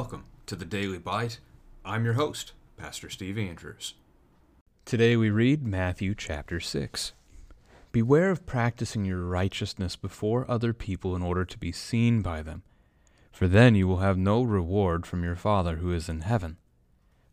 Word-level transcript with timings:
Welcome 0.00 0.24
to 0.46 0.56
the 0.56 0.64
Daily 0.64 0.96
Bite. 0.96 1.40
I'm 1.84 2.06
your 2.06 2.14
host, 2.14 2.52
Pastor 2.78 3.10
Steve 3.10 3.36
Andrews. 3.36 3.92
Today 4.86 5.14
we 5.14 5.28
read 5.28 5.62
Matthew 5.62 6.14
chapter 6.14 6.58
6. 6.58 7.12
Beware 7.92 8.30
of 8.30 8.46
practicing 8.46 9.04
your 9.04 9.26
righteousness 9.26 9.96
before 9.96 10.50
other 10.50 10.72
people 10.72 11.14
in 11.14 11.20
order 11.20 11.44
to 11.44 11.58
be 11.58 11.70
seen 11.70 12.22
by 12.22 12.40
them, 12.40 12.62
for 13.30 13.46
then 13.46 13.74
you 13.74 13.86
will 13.86 13.98
have 13.98 14.16
no 14.16 14.42
reward 14.42 15.04
from 15.04 15.22
your 15.22 15.36
Father 15.36 15.76
who 15.76 15.92
is 15.92 16.08
in 16.08 16.22
heaven. 16.22 16.56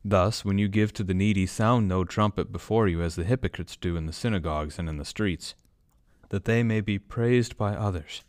Thus, 0.04 0.44
when 0.44 0.58
you 0.58 0.68
give 0.68 0.92
to 0.96 1.06
the 1.06 1.14
needy, 1.14 1.46
sound 1.46 1.88
no 1.88 2.04
trumpet 2.04 2.52
before 2.52 2.90
you 2.90 3.02
as 3.02 3.16
the 3.16 3.24
hypocrites 3.24 3.78
do 3.78 3.96
in 3.96 4.08
the 4.08 4.12
synagogues 4.12 4.78
and 4.78 4.90
in 4.90 4.98
the 4.98 5.06
streets, 5.06 5.56
that 6.28 6.44
they 6.44 6.64
may 6.64 6.82
be 6.82 7.00
praised 7.00 7.56
by 7.56 7.78
others. 7.78 8.26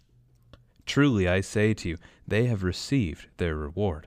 Truly 0.87 1.29
I 1.29 1.41
say 1.41 1.75
to 1.75 1.89
you, 1.89 1.99
they 2.25 2.47
have 2.47 2.63
received 2.63 3.27
their 3.39 3.57
reward. 3.57 4.07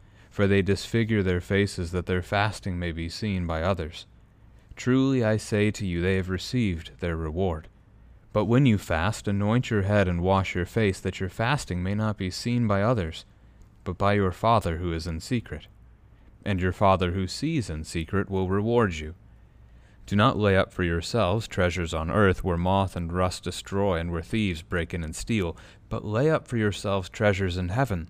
for 0.31 0.47
they 0.47 0.61
disfigure 0.61 1.21
their 1.21 1.41
faces 1.41 1.91
that 1.91 2.05
their 2.07 2.21
fasting 2.21 2.79
may 2.79 2.93
be 2.93 3.09
seen 3.09 3.45
by 3.45 3.61
others. 3.61 4.07
Truly 4.77 5.23
I 5.23 5.37
say 5.37 5.69
to 5.71 5.85
you, 5.85 6.01
they 6.01 6.15
have 6.15 6.29
received 6.29 6.91
their 7.01 7.17
reward. 7.17 7.67
But 8.33 8.45
when 8.45 8.65
you 8.65 8.77
fast, 8.77 9.27
anoint 9.27 9.69
your 9.69 9.81
head 9.81 10.07
and 10.07 10.21
wash 10.21 10.55
your 10.55 10.65
face, 10.65 11.01
that 11.01 11.19
your 11.19 11.27
fasting 11.27 11.83
may 11.83 11.93
not 11.93 12.17
be 12.17 12.31
seen 12.31 12.65
by 12.65 12.81
others, 12.81 13.25
but 13.83 13.97
by 13.97 14.13
your 14.13 14.31
Father 14.31 14.77
who 14.77 14.93
is 14.93 15.05
in 15.05 15.19
secret. 15.19 15.67
And 16.45 16.61
your 16.61 16.71
Father 16.71 17.11
who 17.11 17.27
sees 17.27 17.69
in 17.69 17.83
secret 17.83 18.29
will 18.29 18.47
reward 18.47 18.95
you. 18.95 19.15
Do 20.05 20.15
not 20.15 20.37
lay 20.37 20.57
up 20.57 20.71
for 20.71 20.83
yourselves 20.83 21.47
treasures 21.47 21.93
on 21.93 22.09
earth 22.09 22.43
where 22.43 22.57
moth 22.57 22.95
and 22.95 23.11
rust 23.11 23.43
destroy 23.43 23.99
and 23.99 24.11
where 24.11 24.21
thieves 24.21 24.61
break 24.61 24.93
in 24.93 25.03
and 25.03 25.15
steal, 25.15 25.57
but 25.89 26.05
lay 26.05 26.29
up 26.29 26.47
for 26.47 26.57
yourselves 26.57 27.09
treasures 27.09 27.57
in 27.57 27.69
heaven, 27.69 28.09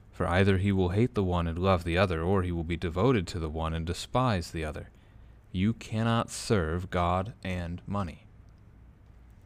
for 0.11 0.27
either 0.27 0.57
he 0.57 0.71
will 0.71 0.89
hate 0.89 1.15
the 1.15 1.23
one 1.23 1.47
and 1.47 1.57
love 1.57 1.83
the 1.83 1.97
other, 1.97 2.21
or 2.21 2.43
he 2.43 2.51
will 2.51 2.63
be 2.63 2.77
devoted 2.77 3.27
to 3.27 3.39
the 3.39 3.49
one 3.49 3.73
and 3.73 3.85
despise 3.85 4.51
the 4.51 4.65
other. 4.65 4.89
You 5.51 5.73
cannot 5.73 6.29
serve 6.29 6.89
God 6.89 7.33
and 7.43 7.81
money. 7.87 8.25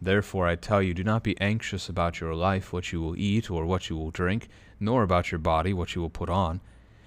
Therefore 0.01 0.47
I 0.47 0.55
tell 0.55 0.81
you, 0.81 0.93
do 0.93 1.03
not 1.03 1.23
be 1.23 1.39
anxious 1.39 1.89
about 1.89 2.19
your 2.19 2.35
life, 2.35 2.73
what 2.73 2.91
you 2.91 3.01
will 3.01 3.17
eat 3.17 3.49
or 3.49 3.65
what 3.65 3.89
you 3.89 3.95
will 3.95 4.11
drink, 4.11 4.49
nor 4.79 5.03
about 5.03 5.31
your 5.31 5.39
body, 5.39 5.73
what 5.73 5.95
you 5.95 6.01
will 6.01 6.09
put 6.09 6.29
on. 6.29 6.61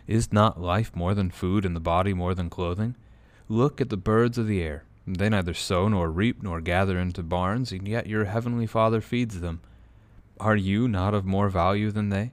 Is 0.06 0.32
not 0.32 0.60
life 0.60 0.96
more 0.96 1.14
than 1.14 1.30
food, 1.30 1.64
and 1.64 1.76
the 1.76 1.80
body 1.80 2.14
more 2.14 2.34
than 2.34 2.48
clothing? 2.48 2.96
Look 3.48 3.80
at 3.80 3.90
the 3.90 3.96
birds 3.96 4.38
of 4.38 4.46
the 4.46 4.62
air. 4.62 4.84
They 5.06 5.28
neither 5.28 5.54
sow 5.54 5.88
nor 5.88 6.10
reap 6.10 6.42
nor 6.42 6.60
gather 6.60 6.98
into 6.98 7.22
barns, 7.22 7.72
and 7.72 7.86
yet 7.86 8.06
your 8.06 8.25
heavenly 8.25 8.66
Father 8.66 9.00
feeds 9.00 9.40
them. 9.40 9.60
Are 10.40 10.56
you 10.56 10.88
not 10.88 11.14
of 11.14 11.25
more 11.25 11.48
value 11.48 11.90
than 11.90 12.08
they? 12.08 12.32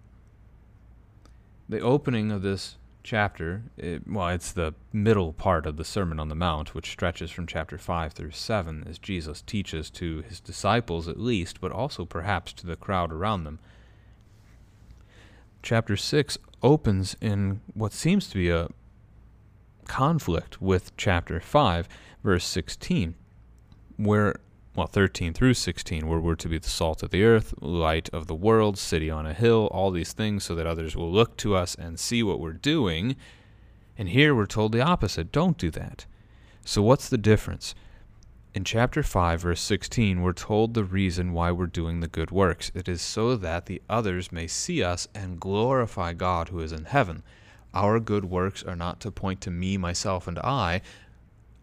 The 1.71 1.79
opening 1.79 2.33
of 2.33 2.41
this 2.41 2.75
chapter, 3.01 3.63
it, 3.77 4.05
well, 4.05 4.27
it's 4.27 4.51
the 4.51 4.73
middle 4.91 5.31
part 5.31 5.65
of 5.65 5.77
the 5.77 5.85
Sermon 5.85 6.19
on 6.19 6.27
the 6.27 6.35
Mount, 6.35 6.75
which 6.75 6.91
stretches 6.91 7.31
from 7.31 7.47
chapter 7.47 7.77
5 7.77 8.11
through 8.11 8.31
7, 8.31 8.83
as 8.89 8.99
Jesus 8.99 9.41
teaches 9.41 9.89
to 9.91 10.21
his 10.23 10.41
disciples 10.41 11.07
at 11.07 11.17
least, 11.17 11.61
but 11.61 11.71
also 11.71 12.03
perhaps 12.03 12.51
to 12.51 12.67
the 12.67 12.75
crowd 12.75 13.13
around 13.13 13.45
them. 13.45 13.59
Chapter 15.63 15.95
6 15.95 16.37
opens 16.61 17.15
in 17.21 17.61
what 17.73 17.93
seems 17.93 18.27
to 18.27 18.35
be 18.35 18.49
a 18.49 18.67
conflict 19.85 20.61
with 20.61 20.91
chapter 20.97 21.39
5, 21.39 21.87
verse 22.21 22.43
16, 22.43 23.15
where, 23.95 24.41
well, 24.73 24.87
13 24.87 25.33
through 25.33 25.53
16, 25.53 26.07
where 26.07 26.19
we're 26.19 26.35
to 26.35 26.47
be 26.47 26.57
the 26.57 26.69
salt 26.69 27.03
of 27.03 27.09
the 27.09 27.23
earth, 27.23 27.53
light 27.59 28.09
of 28.13 28.27
the 28.27 28.35
world, 28.35 28.77
city 28.77 29.09
on 29.09 29.25
a 29.25 29.33
hill, 29.33 29.67
all 29.71 29.91
these 29.91 30.13
things 30.13 30.45
so 30.45 30.55
that 30.55 30.65
others 30.65 30.95
will 30.95 31.11
look 31.11 31.35
to 31.37 31.55
us 31.55 31.75
and 31.75 31.99
see 31.99 32.23
what 32.23 32.39
we're 32.39 32.53
doing. 32.53 33.17
And 33.97 34.09
here 34.09 34.33
we're 34.33 34.45
told 34.45 34.71
the 34.71 34.81
opposite 34.81 35.31
don't 35.31 35.57
do 35.57 35.71
that. 35.71 36.05
So, 36.63 36.81
what's 36.81 37.09
the 37.09 37.17
difference? 37.17 37.75
In 38.53 38.63
chapter 38.63 39.03
5, 39.03 39.41
verse 39.41 39.61
16, 39.61 40.21
we're 40.21 40.33
told 40.33 40.73
the 40.73 40.83
reason 40.83 41.33
why 41.33 41.51
we're 41.51 41.67
doing 41.67 41.99
the 41.99 42.07
good 42.07 42.31
works. 42.31 42.71
It 42.73 42.87
is 42.87 43.01
so 43.01 43.35
that 43.35 43.65
the 43.65 43.81
others 43.89 44.31
may 44.31 44.47
see 44.47 44.83
us 44.83 45.07
and 45.13 45.39
glorify 45.39 46.13
God 46.13 46.49
who 46.49 46.59
is 46.59 46.71
in 46.71 46.85
heaven. 46.85 47.23
Our 47.73 47.99
good 47.99 48.25
works 48.25 48.63
are 48.63 48.75
not 48.75 48.99
to 49.01 49.11
point 49.11 49.41
to 49.41 49.51
me, 49.51 49.77
myself, 49.77 50.27
and 50.27 50.37
I. 50.39 50.81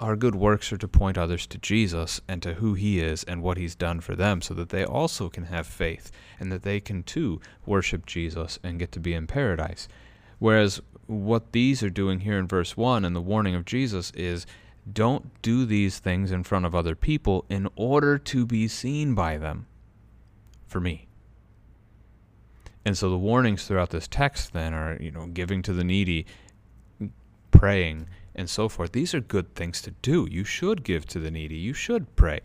Our 0.01 0.15
good 0.15 0.37
works 0.37 0.73
are 0.73 0.79
to 0.79 0.87
point 0.87 1.19
others 1.19 1.47
to 1.49 1.59
Jesus 1.59 2.21
and 2.29 2.41
to 2.43 2.55
who 2.55 2.75
he 2.75 3.01
is 3.01 3.25
and 3.25 3.43
what 3.43 3.57
he's 3.57 3.75
done 3.75 4.01
for 4.01 4.15
them 4.15 4.41
so 4.41 4.55
that 4.55 4.69
they 4.69 4.85
also 4.85 5.29
can 5.29 5.45
have 5.45 5.67
faith 5.67 6.13
and 6.39 6.53
that 6.53 6.63
they 6.63 6.79
can 6.79 7.03
too 7.03 7.41
worship 7.67 8.07
Jesus 8.07 8.61
and 8.63 8.79
get 8.79 8.93
to 8.93 9.01
be 9.01 9.13
in 9.13 9.27
paradise. 9.27 9.89
Whereas 10.39 10.81
what 11.09 11.51
these 11.51 11.83
are 11.83 11.91
doing 11.91 12.21
here 12.21 12.39
in 12.39 12.47
verse 12.47 12.77
1 12.77 13.05
and 13.05 13.17
the 13.17 13.21
warning 13.21 13.57
of 13.57 13.65
Jesus 13.65 14.13
is 14.13 14.47
don't 14.91 15.43
do 15.43 15.67
these 15.67 15.99
things 15.99 16.31
in 16.31 16.45
front 16.45 16.65
of 16.65 16.75
other 16.75 16.95
people 16.95 17.45
in 17.49 17.69
order 17.75 18.19
to 18.19 18.47
be 18.47 18.69
seen 18.69 19.15
by 19.15 19.37
them 19.37 19.67
for 20.69 20.81
me. 20.81 21.09
And 22.85 22.97
so 22.97 23.11
the 23.11 23.19
warnings 23.19 23.67
throughout 23.67 23.91
this 23.91 24.07
text 24.07 24.53
then 24.53 24.73
are, 24.73 24.97
you 25.01 25.11
know, 25.11 25.27
giving 25.27 25.61
to 25.63 25.73
the 25.73 25.85
needy, 25.85 26.25
praying, 27.51 28.09
and 28.39 28.49
so 28.49 28.69
forth. 28.69 28.93
These 28.93 29.15
are 29.15 29.21
good 29.21 29.55
things 29.55 29.83
to 29.83 29.91
do. 30.03 30.27
You 30.31 30.45
should 30.45 30.85
give 30.85 31.07
to 31.07 31.19
the 31.19 31.31
needy. 31.31 31.57
You 31.57 31.75
should 31.75 32.15
pray. 32.17 32.41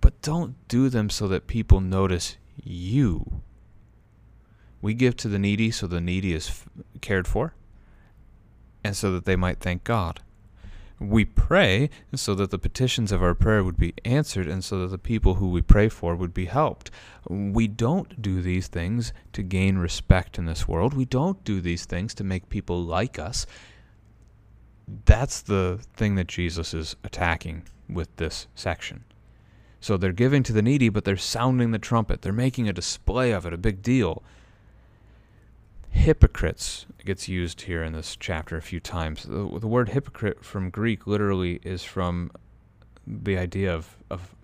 But 0.00 0.20
don't 0.22 0.56
do 0.68 0.88
them 0.88 1.10
so 1.10 1.28
that 1.28 1.46
people 1.46 1.80
notice 1.80 2.36
you. 2.62 3.42
We 4.80 4.94
give 4.94 5.16
to 5.18 5.28
the 5.28 5.38
needy 5.38 5.70
so 5.70 5.86
the 5.86 6.00
needy 6.00 6.32
is 6.32 6.48
f- 6.48 6.68
cared 7.00 7.28
for 7.28 7.54
and 8.82 8.96
so 8.96 9.12
that 9.12 9.24
they 9.24 9.36
might 9.36 9.60
thank 9.60 9.84
God. 9.84 10.20
We 10.98 11.24
pray 11.24 11.90
so 12.14 12.34
that 12.36 12.50
the 12.50 12.58
petitions 12.58 13.10
of 13.10 13.22
our 13.22 13.34
prayer 13.34 13.64
would 13.64 13.76
be 13.76 13.94
answered 14.04 14.46
and 14.46 14.62
so 14.62 14.80
that 14.80 14.88
the 14.88 14.98
people 14.98 15.34
who 15.34 15.48
we 15.50 15.62
pray 15.62 15.88
for 15.88 16.14
would 16.14 16.34
be 16.34 16.46
helped. 16.46 16.90
We 17.28 17.66
don't 17.66 18.22
do 18.22 18.40
these 18.40 18.68
things 18.68 19.12
to 19.32 19.42
gain 19.42 19.78
respect 19.78 20.38
in 20.38 20.46
this 20.46 20.68
world. 20.68 20.94
We 20.94 21.04
don't 21.04 21.42
do 21.44 21.60
these 21.60 21.86
things 21.86 22.14
to 22.14 22.24
make 22.24 22.48
people 22.48 22.82
like 22.82 23.18
us. 23.18 23.46
That's 25.04 25.40
the 25.40 25.80
thing 25.94 26.16
that 26.16 26.26
Jesus 26.26 26.74
is 26.74 26.96
attacking 27.04 27.64
with 27.88 28.14
this 28.16 28.46
section. 28.54 29.04
So 29.80 29.96
they're 29.96 30.12
giving 30.12 30.42
to 30.44 30.52
the 30.52 30.62
needy, 30.62 30.88
but 30.88 31.04
they're 31.04 31.16
sounding 31.16 31.72
the 31.72 31.78
trumpet. 31.78 32.22
They're 32.22 32.32
making 32.32 32.68
a 32.68 32.72
display 32.72 33.32
of 33.32 33.46
it, 33.46 33.52
a 33.52 33.58
big 33.58 33.82
deal 33.82 34.22
hypocrites 35.92 36.86
gets 37.04 37.28
used 37.28 37.62
here 37.62 37.82
in 37.82 37.92
this 37.92 38.16
chapter 38.16 38.56
a 38.56 38.62
few 38.62 38.80
times. 38.80 39.24
The, 39.24 39.58
the, 39.60 39.68
word 39.68 39.90
hypocrite 39.90 40.44
from 40.44 40.70
Greek 40.70 41.06
literally 41.06 41.60
is 41.62 41.84
from 41.84 42.30
the 43.06 43.36
idea 43.36 43.74
of, 43.74 43.96
of, 44.10 44.34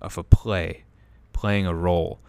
of 0.00 0.16
a 0.16 0.22
play, 0.22 0.84
playing 1.32 1.66
a 1.66 1.74
role. 1.74 2.20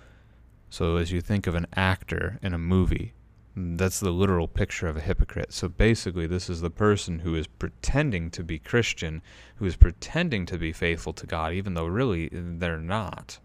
So 0.70 0.98
as 0.98 1.12
you 1.12 1.22
think 1.22 1.46
of 1.46 1.56
an 1.56 1.68
actor 1.76 2.40
in 2.42 2.54
a 2.54 2.58
movie, 2.58 3.14
Mm, 3.58 3.78
that's 3.78 4.00
the 4.00 4.12
literal 4.12 4.48
picture 4.48 4.88
of 4.88 4.98
a 4.98 5.02
hypocrite. 5.02 5.54
So 5.54 5.68
basically, 5.68 6.28
this 6.28 6.50
is 6.50 6.62
the 6.62 6.70
person 6.70 7.20
who 7.20 7.36
is 7.36 7.48
pretending 7.48 8.32
to 8.32 8.44
be 8.44 8.60
Christian, 8.60 9.22
who 9.58 9.66
is 9.66 9.76
pretending 9.76 10.46
to 10.48 10.58
be 10.58 10.72
faithful 10.72 11.14
to 11.14 11.28
God, 11.28 11.54
even 11.54 11.74
though 11.74 11.86
really 11.86 12.28
uh, 12.28 12.42
they're 12.58 12.78
not. 12.78 13.40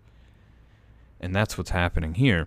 And 1.20 1.34
that's 1.34 1.58
what's 1.58 1.70
happening 1.70 2.14
here. 2.14 2.46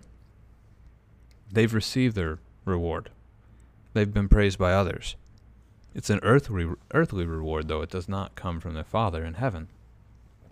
They've 1.50 1.72
received 1.72 2.16
their 2.16 2.38
reward. 2.64 3.10
They've 3.92 4.12
been 4.12 4.28
praised 4.28 4.58
by 4.58 4.72
others. 4.72 5.16
It's 5.94 6.08
an 6.08 6.20
earthly, 6.22 6.66
earthly 6.94 7.26
reward, 7.26 7.68
though 7.68 7.82
it 7.82 7.90
does 7.90 8.08
not 8.08 8.34
come 8.34 8.60
from 8.60 8.74
the 8.74 8.84
Father 8.84 9.24
in 9.24 9.34
heaven. 9.34 9.68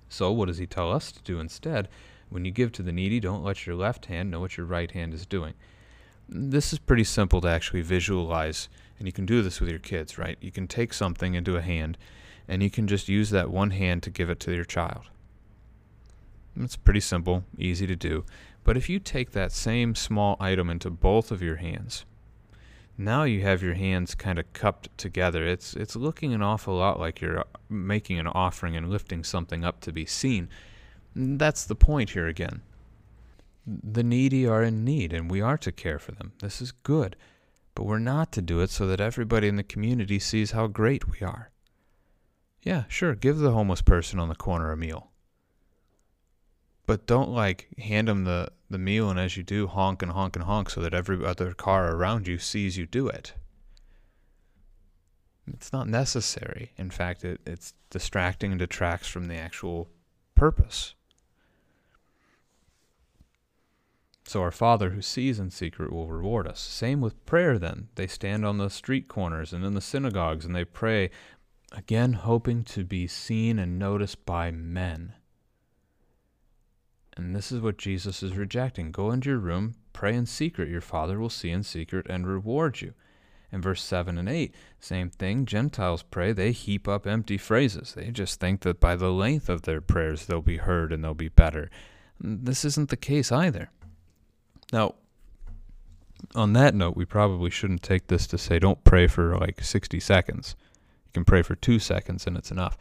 So, 0.09 0.31
what 0.31 0.49
does 0.49 0.59
he 0.59 0.67
tell 0.67 0.93
us 0.93 1.11
to 1.13 1.23
do 1.23 1.41
instead? 1.41 1.89
When 2.29 2.45
you 2.45 2.51
give 2.51 2.73
to 2.73 2.83
the 2.83 2.93
needy, 2.93 3.21
don't 3.21 3.43
let 3.43 3.67
your 3.67 3.75
left 3.75 4.07
hand 4.07 4.31
know 4.31 4.41
what 4.41 4.57
your 4.57 4.67
right 4.67 4.91
hand 4.91 5.15
is 5.15 5.25
doing. 5.25 5.55
This 6.33 6.73
is 6.73 6.79
pretty 6.79 7.03
simple 7.03 7.41
to 7.41 7.49
actually 7.49 7.83
visualize, 7.83 8.69
and 8.99 9.09
you 9.09 9.13
can 9.13 9.27
do 9.27 9.43
this 9.43 9.61
with 9.61 9.69
your 9.69 9.81
kids, 9.81 10.17
right? 10.17 10.39
You 10.41 10.53
can 10.53 10.69
take 10.69 10.95
something 10.95 11.35
into 11.35 11.57
a 11.57 11.61
hand, 11.61 11.99
and 12.47 12.63
you 12.63 12.71
can 12.71 12.87
just 12.87 13.09
use 13.09 13.31
that 13.31 13.51
one 13.51 13.71
hand 13.71 14.05
to 14.05 14.11
give 14.11 14.31
it 14.31 14.39
to 14.41 14.55
your 14.55 14.65
child. 14.65 15.11
It's 16.57 16.77
pretty 16.77 17.01
simple, 17.01 17.43
easy 17.59 17.85
to 17.89 17.97
do. 17.97 18.25
But 18.63 18.77
if 18.77 18.89
you 18.89 19.01
take 19.01 19.33
that 19.33 19.51
same 19.51 19.97
small 19.97 20.37
item 20.39 20.71
into 20.71 20.89
both 20.89 21.33
of 21.33 21.43
your 21.43 21.57
hands, 21.57 22.05
now 22.97 23.25
you 23.25 23.41
have 23.41 23.61
your 23.61 23.75
hands 23.75 24.15
kind 24.15 24.39
of 24.39 24.53
cupped 24.53 24.97
together. 24.99 25.45
It's 25.45 25.75
it's 25.75 25.97
looking 25.97 26.33
an 26.33 26.43
awful 26.43 26.77
lot 26.77 27.01
like 27.01 27.21
you're 27.21 27.41
uh, 27.41 27.45
making 27.69 28.21
an 28.21 28.29
offering 28.29 28.77
and 28.77 28.89
lifting 28.89 29.25
something 29.25 29.65
up 29.65 29.81
to 29.81 29.93
be 29.93 30.07
seen. 30.07 30.49
That's 31.17 31.65
the 31.65 31.75
point 31.75 32.11
here 32.11 32.29
again. 32.29 32.63
The 33.67 34.03
needy 34.03 34.47
are 34.47 34.63
in 34.63 34.85
need 34.85 35.13
and 35.13 35.31
we 35.31 35.41
are 35.41 35.59
to 35.59 35.73
care 35.73 35.99
for 35.99 36.13
them. 36.13 36.33
This 36.41 36.61
is 36.61 36.73
good. 36.73 37.17
But 37.75 37.85
we're 37.85 37.99
not 37.99 38.33
to 38.33 38.43
do 38.43 38.61
it 38.61 38.71
so 38.71 38.87
that 38.87 39.01
everybody 39.01 39.49
in 39.49 39.57
the 39.57 39.63
community 39.63 40.19
sees 40.19 40.51
how 40.51 40.67
great 40.67 41.09
we 41.09 41.21
are. 41.27 41.51
Yeah, 42.63 42.85
sure, 42.89 43.15
give 43.15 43.39
the 43.39 43.53
homeless 43.53 43.81
person 43.81 44.19
on 44.19 44.29
the 44.29 44.35
corner 44.35 44.71
a 44.71 44.77
meal 44.77 45.11
but 46.91 47.07
don't 47.07 47.31
like 47.31 47.69
hand 47.79 48.09
them 48.09 48.25
the, 48.25 48.51
the 48.69 48.77
meal 48.77 49.11
and 49.11 49.21
as 49.21 49.37
you 49.37 49.45
do 49.45 49.69
honk 49.69 50.03
and 50.03 50.11
honk 50.11 50.35
and 50.35 50.45
honk 50.45 50.69
so 50.69 50.81
that 50.81 50.93
every 50.93 51.25
other 51.25 51.53
car 51.53 51.95
around 51.95 52.27
you 52.27 52.37
sees 52.37 52.77
you 52.77 52.85
do 52.85 53.07
it 53.07 53.33
it's 55.47 55.73
not 55.73 55.87
necessary 55.87 56.73
in 56.77 56.91
fact 56.91 57.25
it, 57.25 57.41
it's 57.47 57.75
distracting 57.91 58.51
and 58.51 58.59
detracts 58.59 59.07
from 59.07 59.29
the 59.29 59.37
actual 59.37 59.89
purpose 60.35 60.97
so 64.31 64.41
our 64.41 64.51
father 64.51 64.91
who 64.91 65.03
sees 65.03 65.39
in 65.39 65.51
secret 65.51 65.93
will 65.93 66.09
reward 66.09 66.47
us 66.47 66.61
same 66.61 67.01
with 67.01 67.25
prayer 67.27 67.59
then 67.59 67.89
they 67.95 68.07
stand 68.07 68.45
on 68.45 68.59
the 68.59 68.71
street 68.71 69.09
corners 69.09 69.53
and 69.53 69.65
in 69.65 69.75
the 69.75 69.81
synagogues 69.81 70.45
and 70.45 70.55
they 70.55 70.65
pray 70.65 71.11
again 71.73 72.13
hoping 72.13 72.63
to 72.63 72.85
be 72.85 73.07
seen 73.07 73.59
and 73.59 73.79
noticed 73.79 74.25
by 74.25 74.51
men 74.51 75.15
and 77.21 77.37
this 77.37 77.53
is 77.53 77.61
what 77.61 77.77
Jesus 77.77 78.23
is 78.23 78.37
rejecting. 78.37 78.93
Go 78.93 79.11
into 79.11 79.29
your 79.29 79.39
room, 79.39 79.75
pray 79.93 80.15
in 80.15 80.25
secret. 80.25 80.71
Your 80.71 80.81
Father 80.81 81.19
will 81.19 81.29
see 81.29 81.51
in 81.51 81.63
secret 81.63 82.07
and 82.09 82.27
reward 82.27 82.81
you. 82.81 82.95
In 83.53 83.61
verse 83.61 83.83
7 83.83 84.17
and 84.17 84.29
8, 84.29 84.55
same 84.79 85.11
thing. 85.11 85.45
Gentiles 85.45 86.03
pray, 86.03 86.33
they 86.33 86.53
heap 86.53 86.87
up 86.87 87.07
empty 87.07 87.37
phrases. 87.37 87.95
They 87.95 88.11
just 88.11 88.39
think 88.39 88.61
that 88.63 88.81
by 88.81 88.97
the 88.97 89.11
length 89.11 89.49
of 89.49 89.63
their 89.63 89.81
prayers 89.81 90.27
they'll 90.27 90.41
be 90.41 90.59
heard 90.59 90.93
and 90.93 91.05
they'll 91.05 91.15
be 91.15 91.29
better. 91.29 91.69
This 92.21 92.65
isn't 92.65 92.91
the 92.91 92.97
case 92.97 93.33
either. 93.33 93.71
Now, 94.73 94.95
on 96.35 96.53
that 96.53 96.75
note, 96.75 96.97
we 96.97 97.05
probably 97.05 97.51
shouldn't 97.51 97.83
take 97.83 98.07
this 98.07 98.27
to 98.29 98.39
say 98.39 98.59
don't 98.59 98.85
pray 98.85 99.07
for 99.07 99.37
like 99.37 99.63
60 99.63 99.99
seconds. 100.01 100.55
You 101.07 101.13
can 101.13 101.25
pray 101.25 101.43
for 101.43 101.57
two 101.57 101.79
seconds 101.79 102.27
and 102.27 102.37
it's 102.37 102.51
enough. 102.51 102.79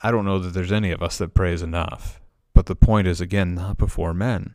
I 0.00 0.10
don't 0.10 0.24
know 0.24 0.38
that 0.38 0.50
there's 0.50 0.72
any 0.72 0.90
of 0.90 1.02
us 1.02 1.18
that 1.18 1.34
prays 1.34 1.62
enough. 1.62 2.20
But 2.54 2.66
the 2.66 2.76
point 2.76 3.06
is, 3.06 3.20
again, 3.20 3.54
not 3.54 3.78
before 3.78 4.12
men. 4.12 4.54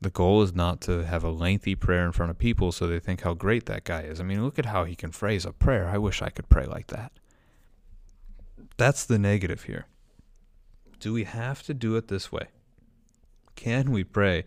The 0.00 0.10
goal 0.10 0.42
is 0.42 0.54
not 0.54 0.80
to 0.82 1.04
have 1.04 1.24
a 1.24 1.30
lengthy 1.30 1.74
prayer 1.74 2.06
in 2.06 2.12
front 2.12 2.30
of 2.30 2.38
people 2.38 2.70
so 2.70 2.86
they 2.86 3.00
think 3.00 3.22
how 3.22 3.34
great 3.34 3.66
that 3.66 3.84
guy 3.84 4.02
is. 4.02 4.20
I 4.20 4.24
mean, 4.24 4.44
look 4.44 4.58
at 4.58 4.66
how 4.66 4.84
he 4.84 4.94
can 4.94 5.10
phrase 5.10 5.44
a 5.44 5.52
prayer. 5.52 5.88
I 5.88 5.98
wish 5.98 6.22
I 6.22 6.30
could 6.30 6.48
pray 6.48 6.66
like 6.66 6.88
that. 6.88 7.12
That's 8.76 9.04
the 9.04 9.18
negative 9.18 9.64
here. 9.64 9.86
Do 11.00 11.12
we 11.12 11.24
have 11.24 11.64
to 11.64 11.74
do 11.74 11.96
it 11.96 12.06
this 12.06 12.30
way? 12.30 12.48
Can 13.58 13.90
we 13.90 14.04
pray 14.04 14.44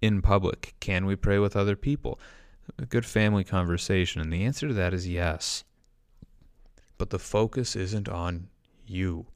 in 0.00 0.22
public? 0.22 0.76
Can 0.78 1.06
we 1.06 1.16
pray 1.16 1.40
with 1.40 1.56
other 1.56 1.74
people? 1.74 2.20
A 2.78 2.86
good 2.86 3.04
family 3.04 3.42
conversation. 3.42 4.20
And 4.20 4.32
the 4.32 4.44
answer 4.44 4.68
to 4.68 4.74
that 4.74 4.94
is 4.94 5.08
yes. 5.08 5.64
But 6.96 7.10
the 7.10 7.18
focus 7.18 7.74
isn't 7.74 8.08
on 8.08 8.46
you. 8.86 9.26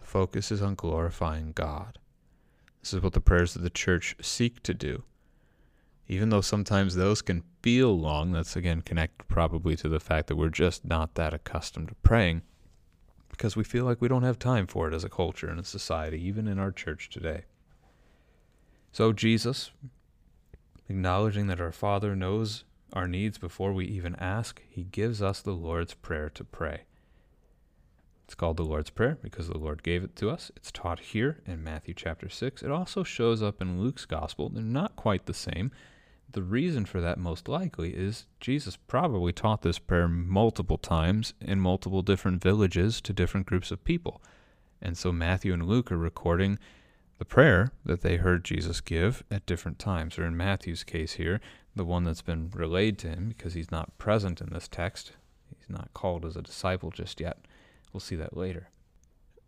The 0.00 0.06
focus 0.06 0.50
is 0.50 0.62
on 0.62 0.76
glorifying 0.76 1.52
God. 1.52 1.98
This 2.80 2.94
is 2.94 3.02
what 3.02 3.12
the 3.12 3.20
prayers 3.20 3.54
of 3.54 3.60
the 3.60 3.68
church 3.68 4.16
seek 4.22 4.62
to 4.62 4.72
do. 4.72 5.02
Even 6.08 6.30
though 6.30 6.40
sometimes 6.40 6.94
those 6.94 7.20
can 7.20 7.44
feel 7.60 7.96
long, 7.98 8.32
that's 8.32 8.56
again 8.56 8.80
connected 8.80 9.28
probably 9.28 9.76
to 9.76 9.90
the 9.90 10.00
fact 10.00 10.28
that 10.28 10.36
we're 10.36 10.48
just 10.48 10.86
not 10.86 11.16
that 11.16 11.34
accustomed 11.34 11.88
to 11.88 11.94
praying 11.96 12.40
because 13.28 13.56
we 13.56 13.62
feel 13.62 13.84
like 13.84 14.00
we 14.00 14.08
don't 14.08 14.22
have 14.22 14.38
time 14.38 14.66
for 14.66 14.88
it 14.88 14.94
as 14.94 15.04
a 15.04 15.10
culture 15.10 15.50
and 15.50 15.60
a 15.60 15.64
society, 15.64 16.18
even 16.26 16.48
in 16.48 16.58
our 16.58 16.72
church 16.72 17.10
today. 17.10 17.42
So, 18.92 19.14
Jesus, 19.14 19.70
acknowledging 20.86 21.46
that 21.46 21.62
our 21.62 21.72
Father 21.72 22.14
knows 22.14 22.64
our 22.92 23.08
needs 23.08 23.38
before 23.38 23.72
we 23.72 23.86
even 23.86 24.14
ask, 24.16 24.60
he 24.68 24.84
gives 24.84 25.22
us 25.22 25.40
the 25.40 25.52
Lord's 25.52 25.94
Prayer 25.94 26.28
to 26.28 26.44
pray. 26.44 26.82
It's 28.26 28.34
called 28.34 28.58
the 28.58 28.64
Lord's 28.64 28.90
Prayer 28.90 29.16
because 29.22 29.48
the 29.48 29.56
Lord 29.56 29.82
gave 29.82 30.04
it 30.04 30.14
to 30.16 30.28
us. 30.28 30.50
It's 30.56 30.70
taught 30.70 31.00
here 31.00 31.40
in 31.46 31.64
Matthew 31.64 31.94
chapter 31.94 32.28
6. 32.28 32.62
It 32.62 32.70
also 32.70 33.02
shows 33.02 33.42
up 33.42 33.62
in 33.62 33.80
Luke's 33.80 34.04
gospel. 34.04 34.50
They're 34.50 34.62
not 34.62 34.94
quite 34.94 35.24
the 35.24 35.32
same. 35.32 35.70
The 36.30 36.42
reason 36.42 36.84
for 36.84 37.00
that, 37.00 37.18
most 37.18 37.48
likely, 37.48 37.94
is 37.94 38.26
Jesus 38.40 38.76
probably 38.76 39.32
taught 39.32 39.62
this 39.62 39.78
prayer 39.78 40.08
multiple 40.08 40.78
times 40.78 41.32
in 41.40 41.60
multiple 41.60 42.02
different 42.02 42.42
villages 42.42 43.00
to 43.02 43.14
different 43.14 43.46
groups 43.46 43.70
of 43.70 43.84
people. 43.84 44.22
And 44.82 44.98
so 44.98 45.12
Matthew 45.12 45.54
and 45.54 45.66
Luke 45.66 45.90
are 45.90 45.96
recording 45.98 46.58
the 47.18 47.24
prayer 47.24 47.72
that 47.84 48.02
they 48.02 48.16
heard 48.16 48.44
Jesus 48.44 48.80
give 48.80 49.22
at 49.30 49.46
different 49.46 49.78
times. 49.78 50.18
Or 50.18 50.26
in 50.26 50.36
Matthew's 50.36 50.84
case 50.84 51.14
here, 51.14 51.40
the 51.74 51.84
one 51.84 52.04
that's 52.04 52.22
been 52.22 52.50
relayed 52.50 52.98
to 52.98 53.08
him 53.08 53.28
because 53.28 53.54
he's 53.54 53.70
not 53.70 53.96
present 53.98 54.40
in 54.40 54.50
this 54.50 54.68
text. 54.68 55.12
He's 55.58 55.70
not 55.70 55.92
called 55.94 56.24
as 56.24 56.36
a 56.36 56.42
disciple 56.42 56.90
just 56.90 57.20
yet. 57.20 57.38
We'll 57.92 58.00
see 58.00 58.16
that 58.16 58.36
later. 58.36 58.68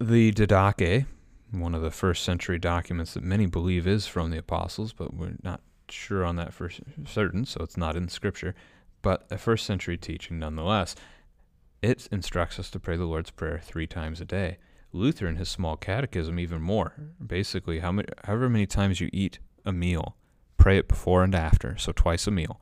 The 0.00 0.32
Didache, 0.32 1.06
one 1.50 1.74
of 1.74 1.82
the 1.82 1.90
first 1.90 2.24
century 2.24 2.58
documents 2.58 3.14
that 3.14 3.22
many 3.22 3.46
believe 3.46 3.86
is 3.86 4.06
from 4.06 4.30
the 4.30 4.38
apostles, 4.38 4.92
but 4.92 5.14
we're 5.14 5.36
not 5.42 5.60
sure 5.88 6.24
on 6.24 6.36
that 6.36 6.52
for 6.52 6.70
certain, 7.06 7.44
so 7.44 7.60
it's 7.62 7.76
not 7.76 7.96
in 7.96 8.08
Scripture, 8.08 8.54
but 9.02 9.26
a 9.30 9.38
first 9.38 9.66
century 9.66 9.96
teaching 9.96 10.38
nonetheless. 10.38 10.94
It 11.82 12.08
instructs 12.10 12.58
us 12.58 12.70
to 12.70 12.80
pray 12.80 12.96
the 12.96 13.04
Lord's 13.04 13.30
Prayer 13.30 13.60
three 13.62 13.86
times 13.86 14.20
a 14.20 14.24
day. 14.24 14.58
Luther, 14.94 15.26
in 15.26 15.36
his 15.36 15.48
small 15.48 15.76
catechism, 15.76 16.38
even 16.38 16.62
more. 16.62 16.94
Basically, 17.24 17.80
how 17.80 17.90
many, 17.90 18.08
however 18.24 18.48
many 18.48 18.66
times 18.66 19.00
you 19.00 19.10
eat 19.12 19.40
a 19.64 19.72
meal, 19.72 20.16
pray 20.56 20.78
it 20.78 20.88
before 20.88 21.24
and 21.24 21.34
after, 21.34 21.76
so 21.76 21.92
twice 21.92 22.26
a 22.26 22.30
meal. 22.30 22.60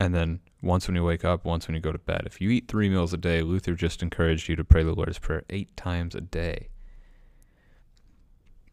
And 0.00 0.14
then 0.14 0.40
once 0.60 0.88
when 0.88 0.96
you 0.96 1.04
wake 1.04 1.24
up, 1.24 1.44
once 1.44 1.68
when 1.68 1.74
you 1.76 1.80
go 1.80 1.92
to 1.92 1.98
bed. 1.98 2.24
If 2.26 2.40
you 2.40 2.50
eat 2.50 2.68
three 2.68 2.88
meals 2.88 3.12
a 3.12 3.16
day, 3.16 3.42
Luther 3.42 3.74
just 3.74 4.02
encouraged 4.02 4.48
you 4.48 4.56
to 4.56 4.64
pray 4.64 4.82
the 4.82 4.92
Lord's 4.92 5.18
Prayer 5.18 5.44
eight 5.48 5.74
times 5.76 6.14
a 6.14 6.20
day. 6.20 6.68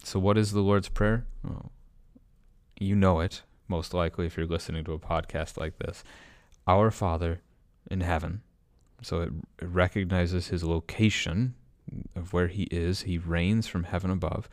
So, 0.03 0.20
what 0.20 0.38
is 0.38 0.51
the 0.51 0.62
Lord's 0.62 0.89
Prayer? 0.89 1.25
Well, 1.44 1.72
you 2.80 2.96
know 2.96 3.20
it, 3.20 3.44
most 3.68 3.94
likely, 3.94 4.25
if 4.25 4.36
you're 4.36 4.48
listening 4.48 4.84
to 4.86 4.94
a 4.94 5.00
podcast 5.00 5.58
like 5.58 5.77
this. 5.77 6.03
Our 6.68 6.92
Father 6.92 7.42
in 7.89 8.01
heaven. 8.01 8.42
So, 9.01 9.22
it, 9.22 9.30
it 9.62 9.68
recognizes 9.68 10.48
his 10.48 10.63
location 10.63 11.53
of 12.16 12.34
where 12.34 12.48
he 12.48 12.63
is. 12.63 13.02
He 13.02 13.18
reigns 13.18 13.68
from 13.68 13.84
heaven 13.84 14.12
above. 14.12 14.50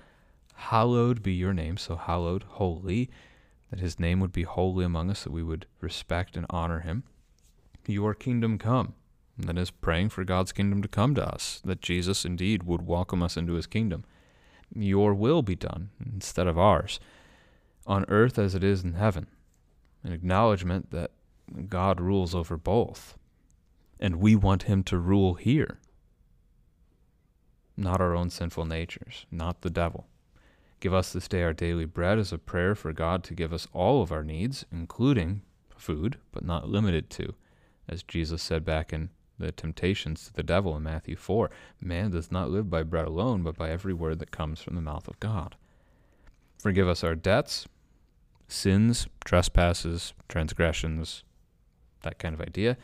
Hallowed 0.54 1.22
be 1.22 1.32
your 1.32 1.54
name. 1.54 1.76
So, 1.76 1.96
hallowed, 1.96 2.42
holy, 2.42 3.10
that 3.70 3.80
his 3.80 3.98
name 3.98 4.20
would 4.20 4.32
be 4.32 4.42
holy 4.42 4.84
among 4.84 5.10
us, 5.10 5.24
that 5.24 5.32
we 5.32 5.42
would 5.42 5.66
respect 5.80 6.36
and 6.36 6.46
honor 6.50 6.80
him. 6.80 7.04
Your 7.86 8.14
kingdom 8.14 8.58
come. 8.58 8.94
And 9.38 9.48
that 9.48 9.58
is 9.58 9.70
praying 9.70 10.10
for 10.10 10.24
God's 10.24 10.52
kingdom 10.52 10.82
to 10.82 10.88
come 10.88 11.14
to 11.14 11.26
us, 11.26 11.62
that 11.64 11.80
Jesus 11.80 12.24
indeed 12.24 12.64
would 12.64 12.86
welcome 12.86 13.22
us 13.22 13.36
into 13.36 13.54
his 13.54 13.66
kingdom 13.66 14.04
your 14.74 15.14
will 15.14 15.42
be 15.42 15.54
done 15.54 15.90
instead 16.04 16.46
of 16.46 16.58
ours, 16.58 17.00
on 17.86 18.04
earth 18.08 18.38
as 18.38 18.54
it 18.54 18.62
is 18.62 18.84
in 18.84 18.94
heaven. 18.94 19.26
An 20.04 20.12
acknowledgement 20.12 20.90
that 20.90 21.10
God 21.68 22.00
rules 22.00 22.34
over 22.34 22.56
both. 22.56 23.16
And 23.98 24.16
we 24.16 24.34
want 24.34 24.64
him 24.64 24.82
to 24.84 24.98
rule 24.98 25.34
here. 25.34 25.79
Not 27.80 28.02
our 28.02 28.14
own 28.14 28.28
sinful 28.28 28.66
natures, 28.66 29.24
not 29.30 29.62
the 29.62 29.70
devil. 29.70 30.06
Give 30.80 30.92
us 30.92 31.14
this 31.14 31.28
day 31.28 31.42
our 31.42 31.54
daily 31.54 31.86
bread 31.86 32.18
as 32.18 32.30
a 32.30 32.36
prayer 32.36 32.74
for 32.74 32.92
God 32.92 33.24
to 33.24 33.34
give 33.34 33.54
us 33.54 33.66
all 33.72 34.02
of 34.02 34.12
our 34.12 34.22
needs, 34.22 34.66
including 34.70 35.40
food, 35.78 36.18
but 36.30 36.44
not 36.44 36.68
limited 36.68 37.08
to, 37.08 37.32
as 37.88 38.02
Jesus 38.02 38.42
said 38.42 38.66
back 38.66 38.92
in 38.92 39.08
the 39.38 39.50
temptations 39.50 40.26
to 40.26 40.34
the 40.34 40.42
devil 40.42 40.76
in 40.76 40.82
Matthew 40.82 41.16
4. 41.16 41.50
Man 41.80 42.10
does 42.10 42.30
not 42.30 42.50
live 42.50 42.68
by 42.68 42.82
bread 42.82 43.06
alone, 43.06 43.42
but 43.42 43.56
by 43.56 43.70
every 43.70 43.94
word 43.94 44.18
that 44.18 44.30
comes 44.30 44.60
from 44.60 44.74
the 44.74 44.82
mouth 44.82 45.08
of 45.08 45.18
God. 45.18 45.56
Forgive 46.58 46.86
us 46.86 47.02
our 47.02 47.14
debts, 47.14 47.66
sins, 48.46 49.06
trespasses, 49.24 50.12
transgressions, 50.28 51.24
that 52.02 52.18
kind 52.18 52.34
of 52.34 52.42
idea. 52.42 52.76